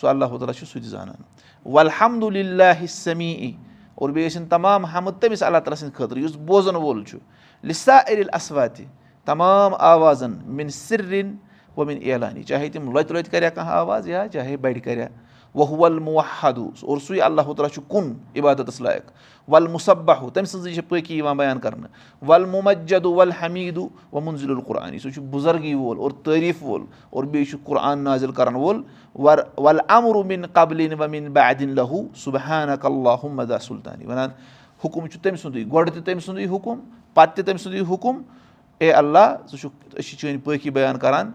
سُہ 0.00 0.08
اللہ 0.08 0.36
تعالیٰ 0.38 0.54
چھُ 0.58 0.66
سُہ 0.66 0.80
تہِ 0.80 0.88
زانان 0.88 1.22
وَلحمدُاللہ 1.66 2.86
سمی 2.88 3.52
اور 3.94 4.10
بیٚیہِ 4.10 4.30
ٲسِن 4.30 4.46
تمام 4.48 4.84
حمد 4.84 5.20
تٔمِس 5.20 5.42
اللہ 5.42 5.58
تعالیٰ 5.58 5.78
سٕنٛدِ 5.78 5.94
خٲطرٕ 5.96 6.18
یُس 6.18 6.36
بوزَن 6.46 6.76
وول 6.76 7.04
چھُ 7.04 7.18
لِسا 7.64 7.96
ارِل 7.96 8.30
اسواتہِ 8.32 8.84
تمام 9.26 9.74
آوازَن 9.78 10.32
مِن 10.56 10.68
سِرِن 10.68 11.34
و 11.76 11.84
مِن 11.84 11.98
اعلانی 12.02 12.42
چاہے 12.42 12.68
تِم 12.68 12.90
لۄتہِ 12.92 13.12
لۄتہِ 13.12 13.30
کَرِ 13.32 13.48
کانٛہہ 13.54 13.72
آواز 13.72 14.08
یا 14.08 14.26
چاہے 14.32 14.56
بَڑِ 14.56 14.80
کَرِ 14.84 15.02
ہا 15.02 15.08
وَہول 15.54 15.98
مُحدوٗ 15.98 16.70
اور 16.82 16.98
سُے 16.98 17.20
اللہ 17.20 17.42
تعالیٰ 17.42 17.68
چھُ 17.68 17.82
کُن 17.88 18.12
عبادتَس 18.36 18.80
لایق 18.80 19.10
وَل 19.48 19.66
مُصبہوٗ 19.66 20.30
تٔمۍ 20.30 20.44
سٕنٛزٕے 20.44 20.74
چھِ 20.74 20.80
پٲقی 20.88 21.16
یِوان 21.16 21.36
بیان 21.36 21.58
کرنہٕ 21.60 21.88
وَل 22.28 22.44
مُمجدوٗ 22.44 23.14
وَل 23.14 23.30
حمیٖدوٗ 23.42 23.88
و 24.12 24.20
مُنزِل 24.20 24.50
القرآنی 24.50 24.98
سُہ 24.98 25.10
چھُ 25.10 25.22
بُزرگی 25.30 25.74
وول 25.74 25.98
اور 25.98 26.10
تعٲریٖف 26.24 26.62
وول 26.62 26.84
اور 27.10 27.24
بیٚیہِ 27.24 27.50
چھُ 27.50 27.58
قرآن 27.64 27.98
نازِل 27.98 28.32
کرن 28.32 28.54
وول. 28.54 28.82
ور 29.14 29.38
وَل 29.56 29.78
امرُ 29.88 30.24
مِن 30.24 30.46
قبلِن 30.52 30.92
و 31.00 31.08
مِن 31.10 31.32
بادِن 31.32 31.74
لہوٗ 31.74 32.04
صُبحانک 32.16 32.86
اللہ 32.86 33.26
مدا 33.32 33.58
سُلطانی 33.58 34.06
وَنان 34.06 34.30
حُکُم 34.84 35.06
چھُ 35.06 35.20
تٔمۍ 35.22 35.36
سُنٛدُے 35.36 35.64
گۄڈٕ 35.72 35.92
تہِ 35.94 36.04
تٔمۍ 36.04 36.20
سُنٛدُے 36.20 36.46
حُکُم 36.46 36.80
پَتہٕ 37.14 37.34
تہِ 37.34 37.44
تٔمۍ 37.44 37.58
سُنٛدُے 37.62 37.94
حُکُم 37.94 38.22
اے 38.78 38.92
اللہ 38.92 39.36
ژٕ 39.50 39.58
چھُکھ 39.58 39.96
أسۍ 39.98 40.02
چھِ 40.02 40.18
چٲنۍ 40.18 40.38
پٲقی 40.44 40.70
بیان 40.70 40.98
کران 40.98 41.30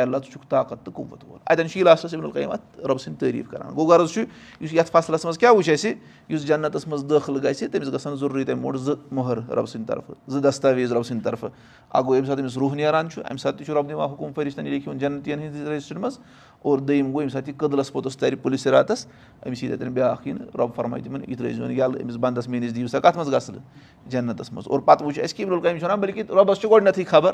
اللہ 0.00 0.16
ژٕ 0.16 0.32
چھُکھ 0.32 0.46
طاقت 0.48 0.84
تہٕ 0.84 0.94
قوت 0.94 1.24
وول 1.24 1.38
اَتؠن 1.46 1.68
چھُ 1.68 1.76
یہِ 1.78 1.84
لاسٹَس 1.84 2.14
اِمن 2.14 2.24
اَتھ 2.24 2.78
رۄبہٕ 2.78 2.98
سٕنٛدۍ 2.98 3.18
تعٲریٖف 3.18 3.48
کران 3.50 3.74
گوٚو 3.76 3.86
غرض 3.86 4.12
چھُ 4.12 4.24
یُس 4.60 4.72
یَتھ 4.72 4.90
فصلَس 4.92 5.24
منٛز 5.24 5.38
کیاہ 5.38 5.52
وٕچھ 5.52 5.70
اَسہِ 5.70 5.92
یُس 6.28 6.46
جنتَس 6.46 6.86
منٛز 6.86 7.04
دٲخلہٕ 7.10 7.42
گژھِ 7.42 7.68
تٔمِس 7.72 7.92
گژھن 7.92 8.14
ضروٗری 8.16 8.44
تَمہِ 8.44 8.62
برونٛٹھ 8.62 8.82
زٕ 8.82 8.94
مۄہر 9.12 9.38
رۄبہٕ 9.38 9.66
سٕنٛدِ 9.66 9.88
طرفہٕ 9.88 10.14
زٕ 10.28 10.40
دستاویز 10.48 10.92
رۄبہٕ 10.92 11.08
سٕنٛدِ 11.08 11.24
طرفہٕ 11.24 11.50
اکھ 11.90 12.04
گوٚو 12.04 12.14
ییٚمہِ 12.14 12.28
ساتہٕ 12.28 12.42
أمِس 12.42 12.56
روح 12.56 12.74
نیران 12.74 13.10
چھُ 13.10 13.22
اَمہِ 13.24 13.40
ساتہٕ 13.40 13.58
تہِ 13.58 13.66
چھُ 13.66 13.74
رۄب 13.74 13.88
دِوان 13.88 14.10
حُکُم 14.10 14.32
فٲرِستن 14.34 14.66
یہِ 14.66 14.72
لیکھِوُن 14.72 14.98
جنتِین 14.98 15.38
ہِنٛدِس 15.38 15.68
رجِسٹر 15.68 15.98
منٛز 15.98 16.18
اور 16.62 16.78
دوٚیِم 16.78 17.06
گوٚو 17.06 17.20
ییٚمہِ 17.20 17.32
ساتہٕ 17.32 17.48
یہِ 17.48 17.58
کٔدلَس 17.58 17.92
پوٚتُس 17.92 18.16
تَرِ 18.16 18.34
پُلِس 18.42 18.66
راتَس 18.66 19.06
أمِس 19.46 19.62
یی 19.62 19.68
تَتٮ۪ن 19.68 19.92
بیاکھ 19.92 20.28
یِنہٕ 20.28 20.46
رۄب 20.58 20.74
فرمایہِ 20.74 21.04
تِمن 21.04 21.20
یہِ 21.28 21.38
ترٲے 21.38 21.52
زیون 21.52 21.70
یَلہٕ 21.70 22.02
أمِس 22.02 22.16
بنٛدَس 22.16 22.48
میٲنِس 22.48 22.74
دِیِو 22.74 22.88
سا 22.88 23.00
کَتھ 23.00 23.18
منٛز 23.18 23.32
گژھنہٕ 23.32 23.60
جنتَس 24.06 24.52
منٛز 24.52 24.68
اور 24.68 24.80
پَتہٕ 24.80 25.06
وٕچھ 25.06 25.20
اَسہِ 25.20 25.36
کیٚمۍ 25.36 25.62
کامہِ 25.62 25.78
چھِ 25.78 25.84
وَنان 25.84 26.00
بٔلکہِ 26.00 26.30
رۄبَس 26.30 26.58
چھُ 26.60 26.70
گۄڈٕنیتھٕے 26.70 27.04
خبر 27.04 27.32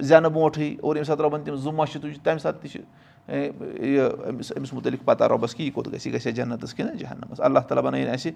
زینہٕ 0.00 0.30
برونٛٹھٕے 0.30 0.76
اور 0.82 0.96
ییٚمہِ 0.96 1.06
ساتہٕ 1.06 1.24
رۄبَن 1.24 1.44
تِم 1.44 1.56
زٕ 1.56 1.72
مۄچھِ 1.72 2.00
تُج 2.00 2.18
تَمہِ 2.22 2.40
ساتہٕ 2.40 2.60
تہِ 2.62 2.70
چھِ 2.70 2.80
یہِ 3.28 4.02
أمِس 4.28 4.52
أمِس 4.56 4.72
مُتعلِق 4.72 5.04
پَتہ 5.04 5.24
رۄبَس 5.24 5.54
کہِ 5.54 5.66
یہِ 5.66 5.72
کوٚت 5.72 5.88
گژھِ 5.92 6.06
یہِ 6.06 6.14
گژھِ 6.14 6.26
ہا 6.26 6.32
جنتَس 6.32 6.74
کِنہٕ 6.74 6.94
جہنَمَس۔ 6.94 7.40
اللہ 7.40 7.58
تعالیٰ 7.58 7.84
بَنٲیِن 7.84 8.08
اَسہِ 8.08 8.32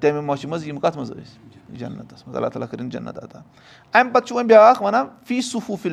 تَمہِ 0.00 0.22
مۄچھِ 0.24 0.46
منٛز 0.46 0.68
یِم 0.68 0.80
کَتھ 0.80 0.96
منٛز 0.96 1.10
ٲسۍ؟ 1.10 1.76
جنتَس 1.76 2.26
منٛز۔ 2.26 2.36
اللہ 2.36 2.48
تعالیٰ 2.48 2.68
کٔرِنۍ 2.68 2.90
جنت 2.90 3.18
عطا۔ 3.18 3.38
اَمہِ 3.98 4.12
پَتہٕ 4.12 4.26
چھُ 4.26 4.36
وۄنۍ 4.36 4.48
بیٛاکھ 4.48 4.82
وَنان 4.82 5.06
فی 5.28 5.40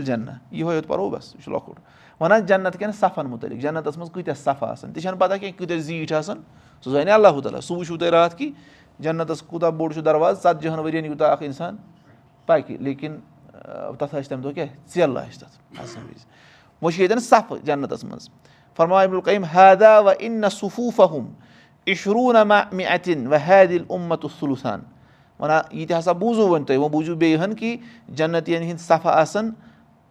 جنت 0.02 0.54
یِہوے 0.54 0.76
یوت 0.76 0.88
پَرو 0.88 1.10
بَس 1.10 1.36
یہِ 1.36 1.44
چھُ 1.44 1.52
لۄکُٹ۔ 1.52 1.80
وَنان 2.22 2.46
جنت 2.46 2.80
کٮ۪ن 2.80 2.92
صفن 2.92 3.26
مُتعلِق 3.26 3.62
جنتَس 3.62 3.98
منٛز 3.98 4.12
کۭتیاہ 4.12 4.36
صفہٕ 4.36 4.70
آسان 4.70 4.94
تہِ 4.94 5.02
چھَنہٕ 5.02 5.20
پَتہ 5.20 5.34
کینٛہہ 5.34 5.60
کۭتیاہ 5.60 5.80
زیٖٹھ 5.80 6.14
آسان 6.14 6.42
سُہ 6.84 6.92
زانہِ 6.92 7.10
اللہ 7.10 7.42
تعالیٰ 7.42 7.62
سُہ 7.62 7.78
وٕچھِو 7.78 7.98
تُہۍ 7.98 8.10
راتھ 8.10 8.36
کہِ 8.36 8.52
جنتَس 9.00 9.42
کوٗتاہ 9.42 9.70
بوٚڑ 9.70 9.94
چھُ 9.94 10.06
دروازٕ 10.06 10.42
ژَتجِہَن 10.44 10.80
ؤرۍ 10.80 10.94
یَن 10.94 11.06
یوٗتاہ 11.06 11.32
اکھ 11.32 11.44
اِنسان 11.44 11.76
پَکہِ۔ 12.46 12.78
لیکِن 12.80 13.18
تَتھ 14.00 14.16
آسہِ 14.16 14.28
تَمہِ 14.30 14.44
دۄہ 14.44 14.52
کیٛاہ 14.52 14.68
ژٮ۪ل 14.94 15.18
آسہِ 15.18 15.40
تَتھ 15.40 15.58
وۄنۍ 16.82 16.92
چھِ 16.94 17.02
ییٚتٮ۪ن 17.02 17.20
صفہٕ 17.20 17.58
جنتَس 17.66 18.04
منٛز 18.04 18.30
فرمایہِ 18.78 19.38
حدا 19.54 20.00
وَ 20.00 20.10
اِن 20.20 20.50
صفوٗفہ 20.52 21.08
ہُم 21.12 21.32
اِشروٗنا 21.86 22.44
مِ 22.72 22.86
اَتِن 22.86 23.28
وَ 23.28 23.36
حیدِل 23.48 23.84
اُمت 23.88 24.26
سُلوٗسان 24.40 24.80
وَنان 25.40 25.64
یہِ 25.72 25.88
تہِ 25.88 25.98
ہسا 25.98 26.12
بوٗزِو 26.12 26.48
وۄنۍ 26.48 26.66
تُہۍ 26.66 26.78
وۄنۍ 26.78 26.92
بوٗزِو 26.92 27.16
بیٚیہِ 27.16 27.40
ہن 27.44 27.54
کہِ 27.56 27.78
جنتِین 28.08 28.64
ہِنٛدۍ 28.64 28.84
صفہٕ 28.88 29.12
آسان 29.12 29.52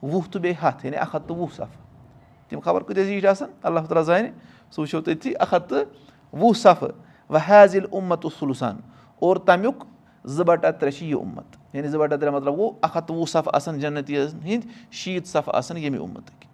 وُہ 0.02 0.20
تہٕ 0.32 0.40
بیٚیہِ 0.40 0.56
ہَتھ 0.62 0.84
یعنی 0.86 0.96
اکھ 0.96 1.16
ہَتھ 1.16 1.28
تہٕ 1.28 1.36
وُہ 1.36 1.46
صفہٕ 1.56 2.48
تِم 2.48 2.60
خبر 2.64 2.82
کۭتیاہ 2.82 3.06
زیٖٹھ 3.06 3.26
آسان 3.26 3.48
اللہ 3.62 3.80
تعالیٰ 3.80 4.02
زانہِ 4.04 4.30
سُہ 4.72 4.82
وٕچھو 4.82 5.00
تٔتھی 5.00 5.32
اکھ 5.40 5.54
ہَتھ 5.54 5.68
تہٕ 5.68 5.84
وُہ 6.32 6.52
صفہٕ 6.54 6.92
وَ 7.30 7.38
حیضِل 7.48 7.86
اُمت 7.90 8.26
سُلوٗسان 8.38 8.80
اور 9.20 9.36
تَمیُک 9.36 9.84
زٕ 10.24 10.44
بَٹہ 10.44 10.70
ترٛےٚ 10.70 10.98
چھِ 10.98 11.06
یہِ 11.06 11.14
اُمت 11.14 11.56
یعنی 11.72 11.88
زٕ 11.88 11.98
بَٹہ 11.98 12.16
ترٛےٚ 12.16 12.34
مطلب 12.34 12.56
گوٚو 12.56 12.72
اکھ 12.82 12.96
ہَتھ 12.96 13.06
تہٕ 13.06 13.16
وُہ 13.16 13.26
صفہٕ 13.26 13.54
آسان 13.54 13.78
جنتِین 13.80 14.26
ہِنٛدۍ 14.44 14.68
شیٖتھ 14.90 15.28
صفہٕ 15.28 15.54
آسان 15.54 15.76
ییٚمہِ 15.76 16.00
اُمتٕکۍ 16.00 16.46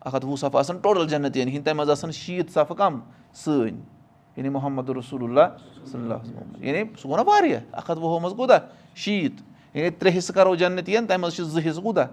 اکھ 0.00 0.14
ہَتھ 0.14 0.24
وُہ 0.26 0.36
صفہٕ 0.36 0.58
آسان 0.58 0.78
ٹوٹل 0.78 1.08
جنتِین 1.08 1.48
ہِنٛدۍ 1.48 1.64
تَمہِ 1.64 1.76
منٛز 1.76 1.90
آسان 1.90 2.12
شیٖتھ 2.12 2.52
صفہٕ 2.52 2.76
کَم 2.76 2.98
سٲنۍ 3.34 3.80
یعنی 4.36 4.48
محمد 4.48 4.90
رسول 4.90 5.22
اللہ 5.24 5.56
صلی 5.90 6.02
اللہ 6.02 6.64
یعنی 6.64 6.82
سُہ 6.98 7.08
گوٚو 7.08 7.16
نا 7.16 7.22
واریاہ 7.26 7.60
اکھ 7.72 7.90
ہَتھ 7.90 7.98
وُہو 7.98 8.18
منٛز 8.20 8.36
کوٗتاہ 8.36 8.58
شیٖتھ 8.94 9.42
یعنی 9.74 9.90
ترٛےٚ 9.90 10.16
حِصہٕ 10.18 10.34
کَرو 10.34 10.54
جنتِین 10.54 11.06
تَمہِ 11.06 11.20
منٛز 11.20 11.34
چھِ 11.36 11.44
زٕ 11.44 11.66
حِصہٕ 11.66 11.82
کوٗتاہ 11.82 12.06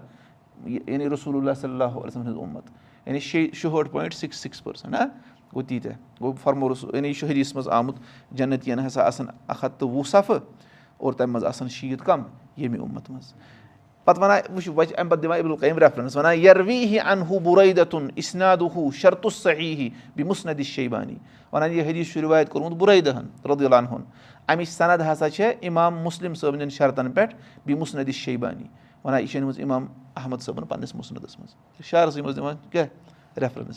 یعنی 0.66 1.08
رسول 1.10 1.36
اللہ 1.36 1.54
صلی 1.60 1.72
اللہ 1.72 1.98
علیہ 1.98 2.10
سٕنٛز 2.10 2.36
اُمت 2.36 2.70
یعنی 3.06 3.18
شُہٲٹھ 3.20 3.90
پویِنٛٹ 3.90 4.14
سِکِس 4.14 4.40
سِکِس 4.40 4.62
پٔرسَنٛٹ 4.64 4.94
ہہ 4.94 5.06
گوٚو 5.54 5.62
تیٖتیٛاہ 5.62 5.96
گوٚو 6.20 6.32
فرمورس 6.42 6.84
یعنی 6.94 7.12
شہریٖس 7.12 7.54
منٛز 7.54 7.68
آمُت 7.68 7.96
جنتِین 8.32 8.86
ہسا 8.86 9.02
آسان 9.02 9.26
اکھ 9.48 9.64
ہَتھ 9.64 9.78
تہٕ 9.78 9.88
وُہ 9.88 10.02
صفہٕ 10.02 10.38
اور 10.96 11.12
تَمہِ 11.12 11.28
منٛز 11.28 11.44
آسان 11.44 11.68
شیٖتھ 11.68 12.04
کَم 12.04 12.22
ییٚمہِ 12.56 12.80
اُمت 12.80 13.10
منٛز۔ 13.10 13.34
پَتہٕ 14.04 14.22
وَنان 14.22 14.40
وٕچھ 14.54 14.68
وۄنۍ 14.68 14.92
اَمہِ 14.98 15.10
پَتہٕ 15.10 15.22
دِوان 15.22 15.38
عبدُل 15.38 15.56
قیم 15.56 15.78
ریفرَنٕس 15.78 16.16
وَنان 16.16 16.38
یروی 16.38 17.00
اَنہُ 17.00 17.38
بُرٲدتُن 17.40 18.08
اِسناد 18.14 18.56
صحیح 19.32 19.76
ہی 19.76 19.88
بیٚیہِ 20.16 20.26
مُسندِ 20.26 20.62
شیبانی 20.62 21.14
وَنان 21.52 21.72
یہِ 21.72 21.90
حدیٖث 21.90 22.12
چھُ 22.12 22.20
رِوایت 22.20 22.48
کوٚرمُت 22.48 22.78
بُرٲدہن 22.78 23.26
رۄدُلان 23.44 23.86
ہُنٛد 23.86 24.04
اَمِچ 24.48 24.68
صنَد 24.68 25.02
ہسا 25.12 25.30
چھےٚ 25.30 25.52
اِمام 25.60 25.94
مُسلِم 25.94 26.34
صٲبنٮ۪ن 26.34 26.68
شرتن 26.68 27.12
پٮ۪ٹھ 27.12 27.34
بیٚیہِ 27.66 27.80
مُسندِ 27.80 28.12
شیبانی 28.12 28.64
وَنان 29.04 29.20
یہِ 29.20 29.28
چھِ 29.28 29.38
أنمٕژ 29.38 29.60
اِمام 29.60 29.86
احمد 30.16 30.36
صٲبن 30.36 30.66
پنٕنِس 30.66 30.94
مُسندس 30.94 31.38
منٛز۔ 31.38 31.84
شہرسٕے 31.84 32.22
منٛز 32.22 32.36
دِوان 32.36 32.56
کیاہ 32.70 32.86
رجُن 33.38 33.72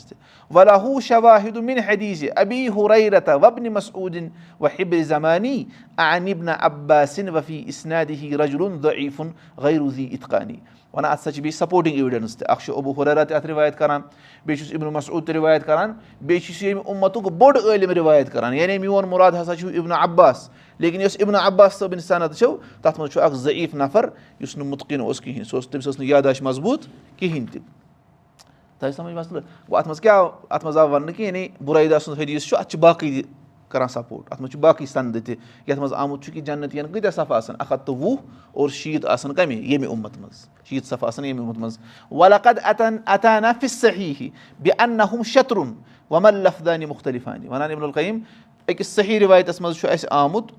ضعیٖفُن 8.82 9.30
غیروٗزی 9.58 10.04
اِتقانی 10.04 10.56
وَنان 10.94 11.10
اَتھ 11.10 11.20
ہسا 11.20 11.32
چھِ 11.32 11.40
بیٚیہِ 11.40 11.52
سپوٹِنٛگ 11.52 11.94
ایوِڈٮ۪نٕس 11.94 12.36
تہِ 12.36 12.50
اکھ 12.50 12.64
چھُ 12.64 12.98
ہُریرا 12.98 13.24
تہِ 13.24 13.36
اَتھ 13.36 13.46
رِوایت 13.46 13.78
کران 13.78 14.00
بیٚیہِ 14.46 14.68
چھُس 14.68 14.92
مسعوٗد 14.92 15.26
تہِ 15.26 15.34
رِوایت 15.34 15.66
کران 15.66 15.92
بیٚیہِ 16.20 16.46
چھُس 16.46 16.62
ییٚمہِ 16.62 16.82
اُمتُک 16.86 17.32
بوٚڑ 17.32 17.56
عٲلِم 17.56 17.90
رِوایت 17.90 18.32
کران۔ 18.32 18.54
یعنی 18.54 18.78
میون 18.78 19.08
مُراد 19.08 19.32
ہسا 19.32 19.56
چھُ 19.56 19.70
اِبنہِ 19.74 19.96
عباس۔ 19.98 20.50
لیکِن 20.78 21.00
یۄس 21.00 21.16
اِبنہِ 21.20 21.40
عباس 21.40 21.74
صٲبٕنۍ 21.74 22.00
صنعت 22.00 22.38
چھو 22.38 22.56
تَتھ 22.82 23.00
منٛز 23.00 23.12
چھُ 23.12 23.20
اکھ 23.20 23.34
ضعیٖف 23.34 23.74
نفر 23.74 24.08
یُس 24.40 24.56
نہٕ 24.56 24.66
مُتقِن 24.66 25.00
اوس 25.00 25.20
کِہینۍ 25.20 25.44
سُہ 25.44 25.56
اوس 25.56 25.68
تٔمِس 25.68 25.84
ٲس 25.84 25.98
نہٕ 25.98 26.08
یاداش 26.08 26.42
مضبوٗط 26.42 26.80
کِہینۍ 27.16 27.46
تہِ 27.52 27.60
تۄہہِ 28.78 28.94
سَمجھ 28.94 29.14
مَسلہٕ 29.14 29.42
گوٚو 29.68 29.76
اَتھ 29.76 29.88
منٛز 29.88 30.00
کیاہ 30.00 30.16
آو 30.16 30.28
اَتھ 30.48 30.64
منٛز 30.64 30.76
آو 30.78 30.90
وَننہٕ 30.90 31.16
کہِ 31.16 31.26
یعنی 31.26 31.48
بُرٲیدا 31.64 31.98
سُنٛد 31.98 32.18
حدیٖث 32.20 32.46
چھُ 32.46 32.58
اَتھ 32.58 32.70
چھِ 32.70 32.78
باقٕے 32.80 33.10
تہِ 33.10 33.22
کران 33.68 33.88
سَپوٹ 33.88 34.32
اَتھ 34.32 34.40
منٛز 34.40 34.52
چھُ 34.52 34.60
باقٕے 34.60 34.86
سَندٕ 34.86 35.20
تہِ 35.24 35.34
یَتھ 35.66 35.78
منٛز 35.78 35.92
آمُت 35.92 36.24
چھُ 36.24 36.32
کہِ 36.32 36.42
جنتِین 36.44 36.86
کۭتیاہ 36.92 37.10
صفہٕ 37.10 37.36
آسان 37.36 37.56
اکھ 37.58 37.72
ہَتھ 37.72 37.86
تہٕ 37.86 37.96
وُہ 37.96 38.16
اور 38.52 38.68
شیٖتھ 38.68 39.06
آسان 39.06 39.34
کَمہِ 39.34 39.56
ییٚمہِ 39.56 39.88
اُمت 39.88 40.18
منٛز 40.18 40.46
شیٖتھ 40.68 40.86
صفہٕ 40.86 41.08
آسان 41.08 41.24
ییٚمہِ 41.24 41.44
اُمت 41.44 41.58
منٛز 41.58 41.78
وَلقد 42.10 42.58
اتانا 43.06 43.52
فِس 43.60 43.80
صحیح 43.80 44.28
بیٚیہِ 44.58 44.74
اَننا 44.78 45.04
ہُم 45.12 45.22
شترُن 45.22 45.74
وَمل 46.10 46.34
لفدانہِ 46.34 46.86
مُختٔلِفانہِ 46.88 47.48
وَنان 47.48 47.70
اِمن 47.70 47.82
القیٖم 47.82 48.18
أکِس 48.68 48.86
صحیح 48.86 49.20
رِوایتَس 49.20 49.60
منٛز 49.60 49.76
چھُ 49.80 49.88
اَسہِ 49.88 50.08
آمُت 50.10 50.52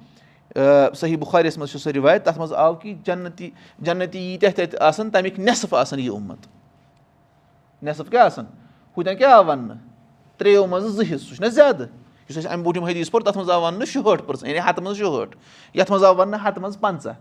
صحیح 0.96 1.18
بُخارِیَس 1.18 1.58
منٛز 1.58 1.72
چھُ 1.72 1.80
سُہ 1.80 1.92
رِوایت 1.92 2.26
تَتھ 2.26 2.38
منٛز 2.40 2.54
آو 2.54 2.74
کہِ 2.74 2.96
جنتی 3.06 3.50
جنتی 3.80 4.20
ییٖتیاہ 4.20 4.52
تَتہِ 4.52 4.80
آسان 4.80 5.10
تَمِکۍ 5.10 5.40
نٮ۪صف 5.40 5.74
آسان 5.74 6.00
یہِ 6.00 6.10
اُمت 6.10 6.48
نٮ۪صف 7.82 8.10
کیاہ 8.10 8.26
آسان 8.26 8.46
ہُتٮ۪ن 8.98 9.16
کیاہ 9.18 9.32
آو 9.32 9.46
وَننہٕ 9.46 9.78
ترٛیو 10.38 10.66
منٛزٕ 10.68 10.90
زٕ 10.90 11.06
حِصہٕ 11.12 11.28
سُہ 11.28 11.36
چھُنہ 11.36 11.50
زیادٕ 11.50 11.88
یُس 12.30 12.38
اَسہِ 12.38 12.52
اَمہِ 12.52 12.64
برونٛٹھ 12.66 12.78
یِم 12.78 12.84
حدیٖث 12.84 13.12
پوٚر 13.12 13.24
تَتھ 13.26 13.38
منٛز 13.38 13.50
آو 13.50 13.62
وَننہٕ 13.62 13.86
شُہٲٹھ 13.86 14.24
پٔرسَنٛٹ 14.24 14.50
یعنی 14.50 14.70
ہَتہٕ 14.70 14.84
منٛز 14.84 14.98
شُہٲٹھ 14.98 15.36
یَتھ 15.78 15.92
منٛز 15.92 16.04
آو 16.04 16.16
وَننہٕ 16.16 16.40
ہَتہٕ 16.46 16.62
منٛز 16.62 16.80
پنٛژاہ 16.80 17.14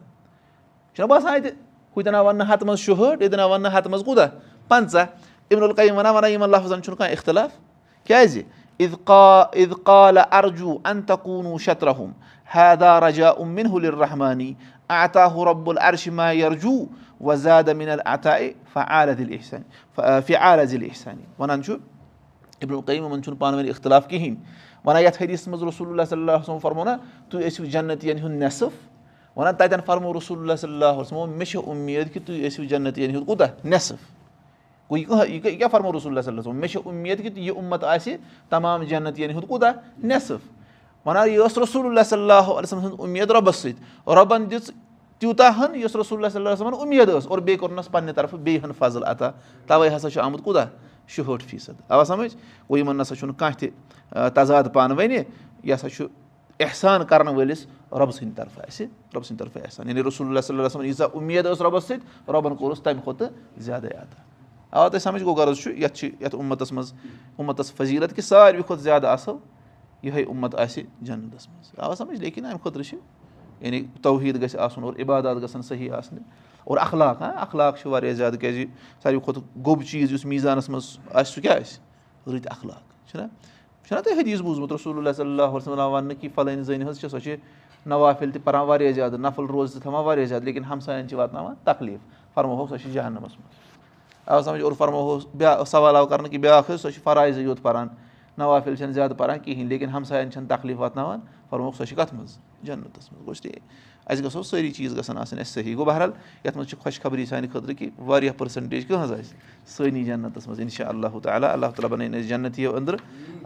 چھُنہ 0.94 1.06
باسان 1.06 1.34
اَتہِ 1.34 1.50
ہُتٮ۪ن 1.96 2.14
آو 2.14 2.24
وَننہٕ 2.26 2.48
ہَتہٕ 2.50 2.66
منٛز 2.66 2.78
شُہٲٹھ 2.78 3.22
ییٚتٮ۪ن 3.22 3.40
آو 3.40 3.50
وَننہٕ 3.50 3.72
ہَتہٕ 3.72 3.90
منٛز 3.90 4.04
کوٗتاہ 4.04 4.28
پنٛژاہ 4.68 5.06
اِبن 5.50 5.62
القیم 5.62 5.96
وَنان 5.96 6.30
یِمن 6.30 6.50
لفظن 6.50 6.82
چھُنہٕ 6.82 6.98
کانٛہہ 6.98 7.12
اِختِلاف. 7.12 7.50
کیازِ 8.06 8.42
اِد 8.78 8.94
قا 9.04 9.40
اِد 9.40 9.72
قالہ 9.84 10.20
ارجوٗ 10.32 10.76
انتقوٗنوٗ 10.84 11.58
شطرحم 11.58 12.10
حیدا 12.56 13.00
رجا 13.00 13.28
اُمِن 13.28 13.66
الرحمانی 13.66 14.52
عطا 14.88 15.26
رۄب 15.26 15.70
الرشما 15.70 16.30
یرجوٗ 16.30 16.84
وزاد 17.20 17.68
مِن 17.68 17.88
العطا 17.88 18.37
فعال 18.72 19.18
دِل 19.18 19.32
احسان 19.32 19.62
فعال 20.26 20.66
ذِل 20.66 20.84
احسانی 20.88 21.22
وَنان 21.38 21.62
چھُ 21.62 21.76
یِمن 22.62 23.22
چھُنہٕ 23.22 23.38
پانہٕ 23.38 23.58
ؤنۍ 23.58 23.68
اِختِلاف 23.68 24.08
کِہینۍ 24.08 24.37
وَنان 24.84 25.02
یَتھ 25.02 25.22
حدیٖث 25.22 25.48
منٛز 25.48 25.62
رسول 25.62 25.88
اللہ 25.88 26.02
صلی 26.08 26.20
اللہ 26.20 26.40
وسلم 26.42 26.58
فرمو 26.58 26.84
نا 26.84 26.96
تُہۍ 27.30 27.42
ٲسِو 27.46 27.64
جنتِین 27.64 28.18
ہُنٛد 28.18 28.42
نٮ۪صٕف 28.42 28.72
وَنان 29.37 29.54
تَتٮ۪ن 29.54 29.80
فرمو 29.87 30.12
رسول 30.18 30.38
اللہ 30.38 30.56
صلی 30.60 30.72
اللہ 30.72 30.98
وسلم 30.98 31.38
مےٚ 31.38 31.46
چھِ 31.50 31.60
اُمید 31.66 32.12
کہِ 32.14 32.22
تُہۍ 32.26 32.46
ٲسِو 32.46 32.64
جنتِین 32.64 33.10
ہُنٛد 33.14 33.26
کوٗتاہ 33.26 33.48
نٮ۪صٕف 33.64 33.98
گوٚو 34.90 35.25
یہِ 35.28 35.42
کیاہ 35.42 35.68
فرمو 35.72 35.92
رسول 35.92 36.12
اللہ 36.12 36.20
صلی 36.20 36.38
اللہ 36.38 36.52
مےٚ 36.52 36.70
چھِ 36.72 36.80
اُمید 36.84 37.22
کہِ 37.22 37.38
یہِ 37.38 37.56
اُمت 37.56 37.84
آسہِ 37.84 38.16
تمام 38.50 38.82
جنتِین 38.82 39.30
ہُنٛد 39.30 39.48
کوٗتاہ 39.48 39.72
نٮ۪صٕف 40.04 41.06
وَنان 41.06 41.28
یہِ 41.28 41.38
ٲس 41.46 41.58
رسول 41.58 41.87
اللہ 41.87 42.00
صلی 42.08 42.20
اللہ 42.20 42.50
علیہ 42.52 42.66
سٕنٛز 42.66 42.92
اُمید 42.98 43.30
رۄبَس 43.30 43.56
سۭتۍ 43.56 44.14
رۄبَن 44.16 44.50
دِژ 44.50 44.70
تیوٗتاہ 45.20 45.58
ہن 45.58 45.75
یُس 45.75 45.96
رسول 45.96 46.18
اللہ 46.18 46.28
صلی 46.32 46.46
اللہ 46.46 46.62
علیہ 46.62 46.80
اُمید 46.80 47.08
ٲس 47.08 47.26
اور 47.26 47.38
بیٚیہِ 47.38 47.58
کوٚرنَس 47.60 47.90
پَنٕنہِ 47.90 48.14
طرفہٕ 48.14 48.38
بیٚیہِ 48.38 48.64
ہن 48.64 48.72
فضل 48.78 49.04
عطا 49.04 49.30
تَوے 49.66 49.88
ہسا 49.96 50.10
چھُ 50.10 50.20
آمُت 50.22 50.42
کوٗتاہ 50.44 50.66
شُہٲٹھ 51.08 51.44
فیٖصد 51.44 51.80
اَوا 51.90 52.04
سَمجھ 52.04 52.34
گوٚو 52.34 52.78
یِمن 52.78 52.96
نسا 52.98 53.14
چھُنہٕ 53.14 53.38
کانٛہہ 53.38 53.58
تہِ 53.58 53.68
تضاد 54.34 54.72
پانہٕ 54.72 54.98
ؤنہِ 54.98 55.22
یہِ 55.64 55.75
ہسا 55.75 55.88
چھُ 55.88 56.06
احسان 56.60 57.04
کرن 57.06 57.28
وٲلِس 57.28 57.66
رۄبہٕ 57.92 58.12
سٕنٛدِ 58.12 58.37
طرفہٕ 58.37 58.64
اَسہِ 58.68 58.87
رۄبہٕ 58.87 59.25
سٕنٛدِ 59.26 59.38
طرفہٕ 59.38 59.62
احسان 59.64 59.88
یعنی 59.88 60.02
رسول 60.02 60.26
اللہ 60.26 60.40
صلی 60.40 60.58
اللہ 60.58 60.84
ییٖژاہ 60.84 61.08
اُمید 61.12 61.46
ٲس 61.46 61.60
رۄبَس 61.60 61.84
سۭتۍ 61.84 62.30
رۄبَن 62.32 62.56
کوٚرُس 62.56 62.80
تَمہِ 62.82 63.02
کھۄتہٕ 63.04 63.28
زیادَے 63.66 63.88
عطا 63.88 64.22
آ 64.70 64.88
تۄہہِ 64.88 65.02
سَمجھ 65.02 65.22
گوٚو 65.22 65.34
غرض 65.34 65.58
چھُ 65.58 65.72
یَتھ 65.82 65.94
چھِ 65.98 66.10
یَتھ 66.20 66.34
اُمتَس 66.34 66.72
منٛز 66.72 66.92
اُمتَس 67.38 67.72
فضیٖلت 67.72 68.14
کہِ 68.16 68.25
ساروی 68.25 68.62
کھۄتہٕ 68.62 68.82
زیادٕ 68.82 69.08
اَصٕل 69.12 69.37
یِہوے 70.02 70.22
اُمت 70.22 70.54
آسہِ 70.54 70.82
جنتَس 71.00 71.48
منٛز 71.48 71.78
آ 71.78 71.94
سَمجھ 71.94 72.20
لیکِن 72.20 72.44
اَمہِ 72.44 72.60
خٲطرٕ 72.62 72.82
چھِ 72.82 72.96
یعنی 73.60 73.82
توحیٖد 74.02 74.42
گژھِ 74.42 74.56
آسُن 74.56 74.82
اور 74.82 74.94
عبادات 74.98 75.36
گژھن 75.36 75.62
صحیح 75.62 75.92
آسنہِ 75.92 76.20
اور 76.64 76.78
اخلاق 76.78 77.22
ہاں؟ 77.22 77.32
اخلاق 77.32 77.78
چھُ 77.78 77.90
واریاہ 77.90 78.12
زیادٕ 78.12 78.40
کیازِ 78.40 78.64
ساروی 79.02 79.20
کھۄتہٕ 79.20 79.64
گوٚب 79.64 79.82
چیٖز 79.82 80.12
یُس 80.12 80.24
میٖزانَس 80.24 80.68
منٛز 80.68 80.98
آسہِ 81.12 81.34
سُہ 81.34 81.40
کیاہ 81.40 81.60
آسہِ؟ 81.60 81.80
رٕتۍ 82.26 82.50
اخلاق 82.50 83.08
چھُنہ 83.08 83.26
چھُنہ 83.88 84.00
تۄہہِ 84.00 84.18
حدیٖث 84.18 84.40
بوٗزمُت 84.40 84.72
رسول 84.72 84.98
اللہ 84.98 85.12
صلی 85.16 85.30
اللہ 85.30 85.54
وسلم 85.54 85.78
وَننہٕ 85.78 86.20
کہِ 86.20 86.30
فَلٲنۍ 86.34 86.62
زٔنۍ 86.62 86.88
حظ 86.88 87.00
چھِ 87.00 87.10
سۄ 87.10 87.18
چھِ 87.18 87.36
نوافِل 87.86 88.30
تہِ 88.30 88.42
پَران 88.44 88.66
واریاہ 88.66 88.92
زیادٕ 88.92 89.18
نفل 89.18 89.44
روزٕ 89.44 89.72
تہِ 89.72 89.82
تھاوان 89.82 90.04
واریاہ 90.04 90.26
زیادٕ 90.26 90.44
لیکِن 90.44 90.64
ہمساین 90.64 91.08
چھِ 91.08 91.16
واتناوان 91.16 91.54
تکلیٖف 91.64 92.34
فرموہوکھ 92.34 92.70
سۄ 92.70 92.76
چھِ 92.82 92.92
جہنَمَس 92.92 93.38
منٛز۔ 93.38 93.66
آو 94.26 94.42
سَمجھ 94.42 94.62
اور 94.62 94.72
فرموہوس 94.78 95.26
بیاکھ 95.34 95.68
سوال 95.68 95.96
آو 95.96 96.06
کَرنہٕ 96.06 96.30
کہِ 96.30 96.40
بیٛاکھ 96.40 96.70
حظ 96.70 96.80
سۄ 96.80 96.90
چھِ 96.90 97.02
فرایضٕے 97.02 97.42
یوت 97.42 97.62
پَران 97.62 97.88
نوافِل 98.38 98.76
چھَنہٕ 98.76 98.92
زیادٕ 98.92 99.16
پَران 99.16 99.38
کِہیٖنۍ 99.38 99.68
لیکِن 99.68 99.88
ہمساین 99.88 100.32
چھَنہٕ 100.32 100.48
تکلیٖف 100.48 100.80
واتناوان 100.80 101.20
فرموکھ 101.50 101.76
سۄ 101.76 101.84
چھِ 101.84 101.96
کَتھ 101.96 102.14
منٛز 102.14 102.38
جنتَس 102.62 103.12
منٛز 103.12 103.26
گوٚژھ 103.26 103.42
ٹھیٖک 103.42 103.62
اَسہِ 104.06 104.24
گژھو 104.24 104.42
سٲری 104.42 104.70
چیٖز 104.70 104.96
گژھن 104.98 105.18
آسٕنۍ 105.18 105.40
اَسہِ 105.40 105.54
صحیح 105.54 105.74
گوٚو 105.76 105.84
بہرحال 105.84 106.10
یَتھ 106.44 106.56
منٛز 106.56 106.68
چھِ 106.70 106.78
خۄش 106.82 107.00
خبری 107.00 107.26
سانہِ 107.26 107.50
خٲطرٕ 107.52 107.74
کہِ 107.78 107.90
واریاہ 107.98 108.32
پٔرسَنٹیج 108.38 108.86
کٕہٕنٛز 108.86 109.12
آسہِ 109.12 109.36
سٲنی 109.76 110.04
جنتَس 110.04 110.46
منٛز 110.46 110.60
اِنشاء 110.60 110.88
اللہ 110.88 111.18
تعالیٰ 111.22 111.50
اللہ 111.52 111.66
تعالیٰ 111.66 111.90
بَنٲیِن 111.90 112.14
اَسہِ 112.14 112.28
جنتیو 112.28 112.76
أنٛدرٕ 112.76 112.98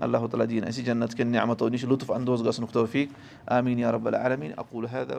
اللہ 0.05 0.27
تعالیٰ 0.31 0.49
دِیِن 0.49 0.65
اَسہِ 0.69 0.85
جنت 0.85 1.17
کٮ۪ن 1.17 1.33
نعمتو 1.33 1.69
نِش 1.69 1.85
لُطف 1.85 2.11
اندوز 2.11 2.47
گژھنُک 2.47 2.73
توفیٖق 2.73 3.51
آمیٖن 3.53 3.79
یا 3.79 3.93
رۄب 3.93 4.07
العالمیٖن 4.07 4.53
اکوٗل 4.57 4.87
حید 4.87 5.11